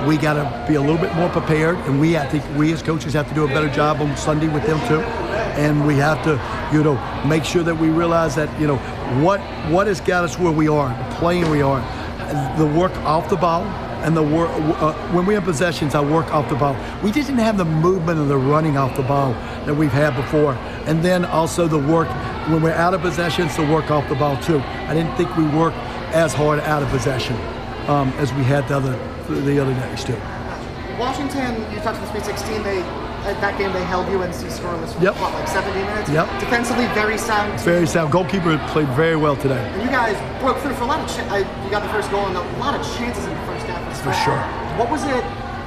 we 0.08 0.18
got 0.18 0.34
to 0.34 0.66
be 0.68 0.76
a 0.76 0.82
little 0.82 0.98
bit 0.98 1.14
more 1.16 1.30
prepared, 1.30 1.78
and 1.88 2.00
we 2.00 2.18
I 2.18 2.26
think 2.28 2.44
we 2.58 2.74
as 2.74 2.82
coaches 2.82 3.14
have 3.14 3.28
to 3.30 3.36
do 3.36 3.46
a 3.46 3.48
better 3.48 3.70
job 3.70 4.02
on 4.02 4.16
Sunday 4.18 4.48
with 4.48 4.66
them 4.66 4.80
too, 4.88 5.02
and 5.60 5.86
we 5.88 5.96
have 5.96 6.24
to 6.26 6.32
you 6.76 6.84
know 6.84 6.96
make 7.26 7.44
sure 7.44 7.64
that 7.64 7.76
we 7.76 7.90
realize 7.90 8.36
that 8.36 8.50
you 8.60 8.68
know 8.68 8.78
what 9.24 9.40
what 9.72 9.88
has 9.88 10.02
got 10.02 10.24
us 10.24 10.38
where 10.38 10.52
we 10.52 10.68
are, 10.68 10.90
the 10.90 11.16
playing 11.16 11.50
we 11.50 11.62
are, 11.62 11.82
the 12.58 12.66
work 12.66 12.96
off 12.98 13.30
the 13.30 13.36
ball 13.36 13.64
and 14.04 14.18
the 14.18 14.24
work 14.24 14.50
uh, 14.50 14.94
when 15.14 15.26
we 15.26 15.34
have 15.34 15.46
possessions, 15.46 15.96
I 15.96 16.02
work 16.02 16.34
off 16.34 16.50
the 16.50 16.56
ball. 16.56 16.76
We 17.02 17.12
didn't 17.12 17.38
have 17.38 17.58
the 17.58 17.66
movement 17.66 18.20
of 18.20 18.28
the 18.28 18.38
running 18.38 18.78
off 18.78 18.96
the 18.98 19.04
ball 19.04 19.32
that 19.66 19.74
we've 19.74 19.92
had 19.92 20.16
before, 20.16 20.54
and 20.86 21.04
then 21.04 21.24
also 21.24 21.68
the 21.68 21.80
work 21.80 22.10
when 22.50 22.62
we're 22.62 22.74
out 22.74 22.94
of 22.94 23.02
possessions 23.02 23.56
to 23.56 23.62
work 23.72 23.92
off 23.92 24.08
the 24.10 24.16
ball 24.16 24.36
too. 24.42 24.60
I 24.60 24.94
didn't 24.94 25.16
think 25.16 25.36
we 25.38 25.48
worked 25.48 25.78
as 26.14 26.34
hard 26.34 26.60
out 26.60 26.84
of 26.84 26.90
possession 26.90 27.36
um, 27.88 28.10
as 28.20 28.34
we 28.34 28.44
had 28.44 28.68
the 28.68 28.76
other 28.76 28.98
the 29.42 29.60
other 29.60 29.74
days 29.74 30.04
too. 30.04 30.20
Washington, 31.00 31.56
you 31.72 31.80
talked 31.80 31.98
about 31.98 32.14
the 32.14 32.22
Sweet 32.22 32.38
16. 32.38 32.64
They 32.64 32.82
at 33.26 33.40
that 33.42 33.58
game 33.58 33.72
they 33.74 33.84
held 33.84 34.08
UNC 34.08 34.34
scoreless 34.52 34.94
for 34.94 35.04
yep. 35.04 35.16
what, 35.16 35.34
like 35.34 35.48
70 35.48 35.80
minutes? 35.80 36.10
Yep. 36.10 36.28
Defensively, 36.40 36.86
very 36.94 37.18
sound. 37.18 37.58
Team. 37.58 37.66
Very 37.66 37.88
sound. 37.88 38.12
Goalkeeper 38.12 38.58
played 38.70 38.88
very 38.90 39.16
well 39.16 39.36
today. 39.36 39.64
And 39.74 39.82
you 39.82 39.90
guys 39.90 40.18
broke 40.42 40.58
through 40.60 40.76
for 40.76 40.84
a 40.84 40.88
lot 40.88 41.00
of. 41.00 41.08
Ch- 41.10 41.24
you 41.64 41.70
got 41.72 41.84
the 41.84 41.90
first 41.90 42.12
goal 42.12 42.26
and 42.28 42.38
a 42.38 42.60
lot 42.60 42.80
of 42.80 42.86
chances 42.98 43.24
in 43.26 43.32
the 43.32 43.46
first 43.46 43.66
half. 43.66 43.82
For 44.04 44.14
sure. 44.14 44.40
What 44.78 44.90
was 44.92 45.04
it 45.04 45.24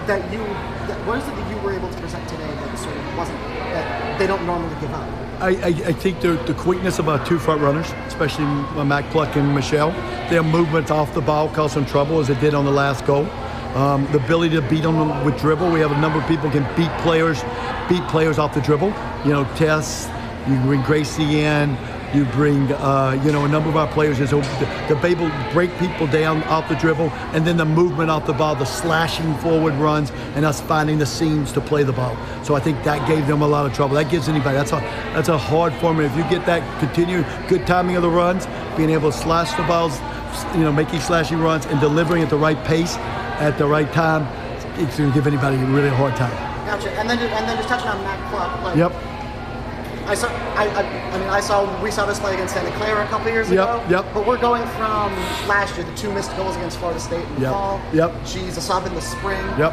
that 0.07 0.21
you? 0.33 0.39
That, 0.87 0.99
what 1.07 1.19
is 1.19 1.27
it 1.27 1.35
that 1.35 1.51
you 1.51 1.59
were 1.63 1.73
able 1.73 1.91
to 1.91 1.99
present 1.99 2.29
today 2.29 2.47
that 2.47 2.79
sort 2.79 2.97
of 2.97 3.17
wasn't 3.17 3.39
that 3.73 4.19
they 4.19 4.27
don't 4.27 4.45
normally 4.47 4.75
give 4.81 4.93
up? 4.93 5.09
I, 5.41 5.49
I, 5.49 5.67
I, 5.67 5.93
think 5.93 6.21
the, 6.23 6.33
the 6.47 6.55
quickness 6.55 6.99
of 6.99 7.11
our 7.11 7.25
two 7.27 7.39
front 7.39 7.61
runners, 7.61 7.91
especially 8.07 8.47
Mac 8.85 9.11
Pluck 9.11 9.37
and 9.37 9.55
Michelle, 9.55 9.91
their 10.31 10.43
movement 10.43 10.91
off 10.91 11.13
the 11.13 11.21
ball 11.21 11.51
caused 11.51 11.75
some 11.75 11.85
trouble 11.85 12.21
as 12.21 12.31
it 12.31 12.41
did 12.41 12.55
on 12.55 12.65
the 12.65 12.71
last 12.71 13.05
goal. 13.05 13.29
Um, 13.77 14.11
the 14.11 14.17
ability 14.25 14.57
to 14.57 14.63
beat 14.63 14.83
them 14.83 15.23
with 15.23 15.39
dribble. 15.39 15.71
We 15.71 15.81
have 15.81 15.93
a 15.93 16.01
number 16.01 16.19
of 16.19 16.27
people 16.27 16.51
can 16.51 16.65
beat 16.77 16.91
players, 17.03 17.43
beat 17.91 18.03
players 18.09 18.39
off 18.39 18.55
the 18.55 18.63
dribble. 18.63 18.89
You 19.27 19.33
know, 19.33 19.45
Tess, 19.57 20.09
you 20.49 20.59
bring 20.61 20.81
Gracie 20.81 21.41
in, 21.41 21.77
you 22.15 22.25
bring, 22.25 22.73
uh, 22.73 23.21
you 23.23 23.33
know, 23.33 23.45
a 23.45 23.49
number 23.49 23.69
of 23.69 23.77
our 23.77 23.87
players 23.89 24.19
is 24.19 24.31
to, 24.31 24.41
to 24.41 24.99
be 25.03 25.09
able 25.09 25.29
to 25.29 25.51
break 25.53 25.77
people 25.79 26.07
down 26.07 26.43
off 26.45 26.67
the 26.71 26.75
dribble, 26.77 27.11
and 27.35 27.47
then 27.47 27.59
the 27.59 27.67
movement 27.67 28.11
off 28.11 28.25
the 28.25 28.33
ball, 28.33 28.55
the 28.55 28.65
slashing 28.65 29.35
forward 29.41 29.75
runs, 29.75 30.11
and 30.37 30.47
us 30.47 30.59
finding 30.63 30.97
the 30.99 31.05
seams 31.05 31.53
to 31.53 31.61
play 31.61 31.83
the 31.83 31.93
ball. 31.93 32.17
So 32.45 32.55
I 32.55 32.61
think 32.61 32.83
that 32.85 33.07
gave 33.07 33.27
them 33.27 33.43
a 33.43 33.47
lot 33.47 33.67
of 33.67 33.75
trouble. 33.75 33.97
That 33.97 34.11
gives 34.11 34.27
anybody. 34.31 34.57
That's 34.57 34.73
a 34.73 34.81
that's 35.13 35.29
a 35.29 35.37
hard 35.37 35.75
formula. 35.75 36.11
If 36.11 36.17
you 36.17 36.23
get 36.31 36.47
that 36.47 36.63
continued 36.81 37.27
good 37.47 37.67
timing 37.67 37.97
of 37.97 38.03
the 38.03 38.09
runs, 38.09 38.47
being 38.75 38.89
able 38.89 39.13
to 39.13 39.19
slash 39.19 39.55
the 39.55 39.65
balls, 39.65 40.01
you 40.55 40.65
know, 40.65 40.73
making 40.73 41.01
slashing 41.01 41.41
runs 41.41 41.67
and 41.67 41.79
delivering 41.79 42.23
at 42.23 42.31
the 42.31 42.39
right 42.39 42.63
pace 42.65 42.97
at 43.41 43.59
the 43.59 43.67
right 43.67 43.91
time, 43.93 44.27
it's 44.79 44.99
going 44.99 45.11
to 45.11 45.15
give 45.15 45.27
anybody 45.27 45.57
really 45.57 45.71
a 45.71 45.75
really 45.75 45.89
hard 45.89 46.17
time. 46.17 46.35
Gotcha. 46.67 46.91
And 46.99 47.09
then, 47.09 47.19
and 47.19 47.49
then 47.49 47.57
just 47.57 47.69
touching 47.69 47.89
on 47.89 48.03
Mac 48.03 48.31
Pluck. 48.31 48.63
Like, 48.63 48.77
yep. 48.77 48.93
I 50.09 50.15
saw. 50.15 50.29
I, 50.29 50.67
I, 50.67 50.83
I, 50.83 51.19
mean, 51.19 51.29
I 51.29 51.41
saw. 51.41 51.83
We 51.83 51.91
saw 51.91 52.07
this 52.07 52.19
play 52.19 52.35
against 52.35 52.55
Santa 52.55 52.75
Clara 52.77 53.05
a 53.05 53.09
couple 53.09 53.31
years 53.31 53.51
yep, 53.51 53.69
ago. 53.69 53.85
Yep. 53.91 54.15
But 54.15 54.27
we're 54.27 54.39
going 54.39 54.63
from 54.69 55.13
last 55.49 55.77
year, 55.77 55.87
the 55.87 55.97
two 55.97 56.13
missed 56.13 56.37
goals 56.37 56.57
against 56.57 56.79
Florida 56.79 57.01
State 57.01 57.25
in 57.25 57.35
the 57.37 57.41
yep, 57.43 57.53
fall. 57.53 57.81
Yep. 57.93 58.15
She's 58.25 58.57
a 58.57 58.61
sub 58.61 58.87
in 58.87 58.95
the 58.95 59.01
spring. 59.01 59.45
Yep. 59.59 59.73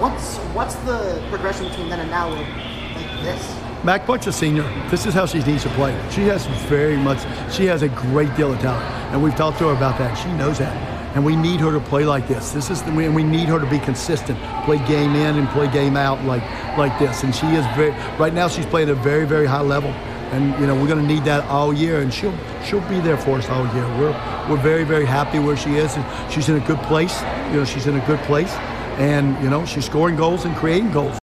What's 0.00 0.36
what's 0.54 0.74
the 0.86 1.22
progression 1.28 1.68
between 1.68 1.88
then 1.88 2.00
and 2.00 2.10
now 2.10 2.30
with 2.30 2.38
like 2.38 3.22
this? 3.22 3.54
Mac 3.84 4.06
Pluck's 4.06 4.26
a 4.26 4.32
senior. 4.32 4.62
This 4.90 5.04
is 5.04 5.12
how 5.12 5.26
she 5.26 5.40
needs 5.40 5.62
to 5.64 5.68
play. 5.70 5.92
She 6.10 6.22
has 6.22 6.46
very 6.68 6.96
much. 6.96 7.20
She 7.52 7.66
has 7.66 7.82
a 7.82 7.88
great 7.88 8.34
deal 8.36 8.52
of 8.52 8.60
talent, 8.60 8.84
and 9.12 9.22
we've 9.22 9.36
talked 9.36 9.58
to 9.58 9.68
her 9.68 9.74
about 9.74 9.98
that. 9.98 10.14
She 10.14 10.32
knows 10.32 10.58
that 10.58 10.93
and 11.14 11.24
we 11.24 11.36
need 11.36 11.60
her 11.60 11.70
to 11.72 11.80
play 11.80 12.04
like 12.04 12.26
this. 12.26 12.50
This 12.50 12.70
is 12.70 12.82
the, 12.82 12.90
and 12.90 13.14
we 13.14 13.22
need 13.22 13.48
her 13.48 13.58
to 13.58 13.70
be 13.70 13.78
consistent, 13.78 14.38
play 14.64 14.78
game 14.86 15.14
in 15.14 15.36
and 15.36 15.48
play 15.50 15.70
game 15.70 15.96
out 15.96 16.22
like 16.24 16.42
like 16.76 16.98
this. 16.98 17.22
And 17.22 17.34
she 17.34 17.46
is 17.46 17.64
very 17.76 17.90
right 18.18 18.34
now. 18.34 18.48
She's 18.48 18.66
playing 18.66 18.88
at 18.88 18.96
a 18.96 19.00
very 19.00 19.24
very 19.24 19.46
high 19.46 19.60
level, 19.60 19.90
and 19.90 20.58
you 20.60 20.66
know 20.66 20.74
we're 20.74 20.88
going 20.88 21.00
to 21.00 21.06
need 21.06 21.24
that 21.24 21.44
all 21.46 21.72
year. 21.72 22.00
And 22.00 22.12
she'll 22.12 22.36
she'll 22.64 22.86
be 22.88 23.00
there 23.00 23.16
for 23.16 23.38
us 23.38 23.48
all 23.48 23.64
year. 23.74 23.86
We're 23.98 24.48
we're 24.50 24.62
very 24.62 24.84
very 24.84 25.06
happy 25.06 25.38
where 25.38 25.56
she 25.56 25.76
is. 25.76 25.96
And 25.96 26.32
she's 26.32 26.48
in 26.48 26.56
a 26.56 26.66
good 26.66 26.80
place. 26.82 27.22
You 27.50 27.60
know 27.60 27.64
she's 27.64 27.86
in 27.86 27.96
a 27.96 28.06
good 28.06 28.20
place, 28.20 28.52
and 28.98 29.40
you 29.42 29.48
know 29.48 29.64
she's 29.64 29.86
scoring 29.86 30.16
goals 30.16 30.44
and 30.44 30.54
creating 30.56 30.92
goals. 30.92 31.18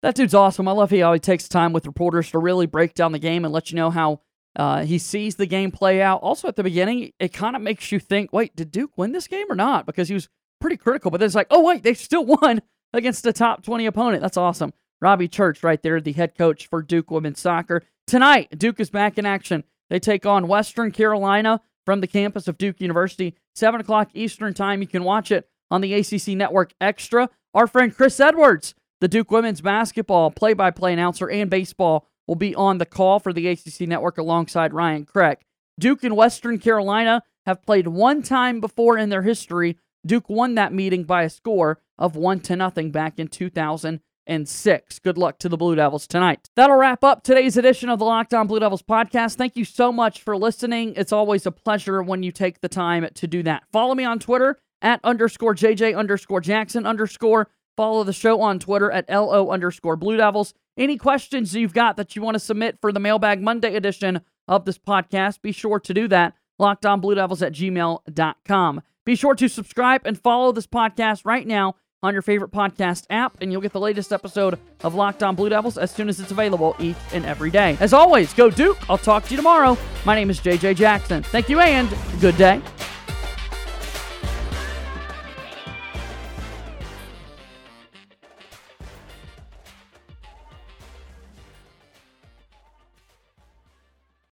That 0.00 0.14
dude's 0.14 0.34
awesome. 0.34 0.68
I 0.68 0.72
love 0.72 0.90
he 0.90 1.02
takes 1.18 1.48
time 1.48 1.72
with 1.72 1.84
reporters 1.86 2.30
to 2.30 2.38
really 2.38 2.66
break 2.66 2.94
down 2.94 3.10
the 3.12 3.18
game 3.18 3.44
and 3.44 3.52
let 3.52 3.70
you 3.70 3.76
know 3.76 3.90
how 3.90 4.20
uh, 4.58 4.84
he 4.84 4.98
sees 4.98 5.36
the 5.36 5.46
game 5.46 5.70
play 5.70 6.02
out. 6.02 6.20
Also, 6.20 6.48
at 6.48 6.56
the 6.56 6.64
beginning, 6.64 7.12
it 7.20 7.32
kind 7.32 7.54
of 7.54 7.62
makes 7.62 7.92
you 7.92 8.00
think, 8.00 8.32
wait, 8.32 8.56
did 8.56 8.72
Duke 8.72 8.90
win 8.96 9.12
this 9.12 9.28
game 9.28 9.46
or 9.48 9.54
not? 9.54 9.86
Because 9.86 10.08
he 10.08 10.14
was 10.14 10.28
pretty 10.60 10.76
critical. 10.76 11.12
But 11.12 11.18
then 11.20 11.26
it's 11.26 11.34
like, 11.36 11.46
oh, 11.50 11.62
wait, 11.62 11.84
they 11.84 11.94
still 11.94 12.26
won 12.42 12.60
against 12.92 13.24
a 13.26 13.32
top 13.32 13.62
20 13.62 13.86
opponent. 13.86 14.20
That's 14.20 14.36
awesome. 14.36 14.72
Robbie 15.00 15.28
Church, 15.28 15.62
right 15.62 15.80
there, 15.80 16.00
the 16.00 16.12
head 16.12 16.36
coach 16.36 16.66
for 16.66 16.82
Duke 16.82 17.10
women's 17.10 17.38
soccer. 17.38 17.84
Tonight, 18.08 18.58
Duke 18.58 18.80
is 18.80 18.90
back 18.90 19.16
in 19.16 19.24
action. 19.24 19.62
They 19.90 20.00
take 20.00 20.26
on 20.26 20.48
Western 20.48 20.90
Carolina 20.90 21.60
from 21.86 22.00
the 22.00 22.06
campus 22.08 22.48
of 22.48 22.58
Duke 22.58 22.80
University, 22.80 23.36
7 23.54 23.80
o'clock 23.80 24.10
Eastern 24.12 24.54
Time. 24.54 24.82
You 24.82 24.88
can 24.88 25.04
watch 25.04 25.30
it 25.30 25.48
on 25.70 25.82
the 25.82 25.94
ACC 25.94 26.28
Network 26.28 26.74
Extra. 26.80 27.30
Our 27.54 27.68
friend 27.68 27.94
Chris 27.94 28.18
Edwards, 28.18 28.74
the 29.00 29.08
Duke 29.08 29.30
women's 29.30 29.60
basketball 29.60 30.32
play 30.32 30.52
by 30.52 30.72
play 30.72 30.92
announcer 30.92 31.30
and 31.30 31.48
baseball 31.48 32.07
will 32.28 32.36
be 32.36 32.54
on 32.54 32.78
the 32.78 32.86
call 32.86 33.18
for 33.18 33.32
the 33.32 33.48
ACC 33.48 33.80
network 33.80 34.18
alongside 34.18 34.72
Ryan 34.72 35.04
Craig. 35.04 35.38
Duke 35.80 36.04
and 36.04 36.16
Western 36.16 36.58
Carolina 36.58 37.22
have 37.46 37.64
played 37.64 37.88
one 37.88 38.22
time 38.22 38.60
before 38.60 38.98
in 38.98 39.08
their 39.08 39.22
history. 39.22 39.78
Duke 40.06 40.28
won 40.28 40.54
that 40.54 40.72
meeting 40.72 41.04
by 41.04 41.22
a 41.22 41.30
score 41.30 41.80
of 41.98 42.14
1 42.14 42.40
to 42.40 42.54
nothing 42.54 42.90
back 42.92 43.18
in 43.18 43.28
2006. 43.28 44.98
Good 44.98 45.18
luck 45.18 45.38
to 45.38 45.48
the 45.48 45.56
Blue 45.56 45.74
Devils 45.74 46.06
tonight. 46.06 46.48
That'll 46.54 46.76
wrap 46.76 47.02
up 47.02 47.22
today's 47.22 47.56
edition 47.56 47.88
of 47.88 47.98
the 47.98 48.04
Locked 48.04 48.34
On 48.34 48.46
Blue 48.46 48.60
Devils 48.60 48.82
podcast. 48.82 49.36
Thank 49.36 49.56
you 49.56 49.64
so 49.64 49.90
much 49.90 50.20
for 50.22 50.36
listening. 50.36 50.92
It's 50.96 51.12
always 51.12 51.46
a 51.46 51.50
pleasure 51.50 52.02
when 52.02 52.22
you 52.22 52.30
take 52.30 52.60
the 52.60 52.68
time 52.68 53.08
to 53.12 53.26
do 53.26 53.42
that. 53.44 53.64
Follow 53.72 53.94
me 53.94 54.04
on 54.04 54.18
Twitter 54.18 54.58
at 54.82 55.00
underscore 55.02 55.54
JJ 55.54 55.96
underscore 55.96 56.40
Jackson 56.40 56.86
underscore. 56.86 57.48
Follow 57.78 58.02
the 58.02 58.12
show 58.12 58.40
on 58.40 58.58
Twitter 58.58 58.90
at 58.90 59.08
LO 59.08 59.50
underscore 59.50 59.94
Blue 59.94 60.16
Devils. 60.16 60.52
Any 60.76 60.96
questions 60.96 61.54
you've 61.54 61.72
got 61.72 61.96
that 61.96 62.16
you 62.16 62.22
want 62.22 62.34
to 62.34 62.40
submit 62.40 62.76
for 62.80 62.90
the 62.90 62.98
Mailbag 62.98 63.40
Monday 63.40 63.76
edition 63.76 64.22
of 64.48 64.64
this 64.64 64.78
podcast, 64.78 65.42
be 65.42 65.52
sure 65.52 65.78
to 65.78 65.94
do 65.94 66.08
that. 66.08 66.34
LockedOnBlueDevils 66.60 67.40
at 67.40 67.52
gmail.com. 67.52 68.82
Be 69.06 69.14
sure 69.14 69.36
to 69.36 69.48
subscribe 69.48 70.02
and 70.04 70.20
follow 70.20 70.50
this 70.50 70.66
podcast 70.66 71.24
right 71.24 71.46
now 71.46 71.76
on 72.02 72.14
your 72.14 72.22
favorite 72.22 72.50
podcast 72.50 73.06
app, 73.10 73.40
and 73.40 73.52
you'll 73.52 73.60
get 73.60 73.72
the 73.72 73.78
latest 73.78 74.12
episode 74.12 74.58
of 74.82 74.96
Locked 74.96 75.22
On 75.22 75.36
Blue 75.36 75.48
Devils 75.48 75.78
as 75.78 75.92
soon 75.92 76.08
as 76.08 76.18
it's 76.18 76.32
available 76.32 76.74
each 76.80 76.96
and 77.12 77.24
every 77.24 77.52
day. 77.52 77.76
As 77.78 77.92
always, 77.92 78.34
go 78.34 78.50
Duke. 78.50 78.90
I'll 78.90 78.98
talk 78.98 79.22
to 79.26 79.30
you 79.30 79.36
tomorrow. 79.36 79.78
My 80.04 80.16
name 80.16 80.30
is 80.30 80.40
JJ 80.40 80.74
Jackson. 80.74 81.22
Thank 81.22 81.48
you 81.48 81.60
and 81.60 81.88
good 82.20 82.36
day. 82.36 82.60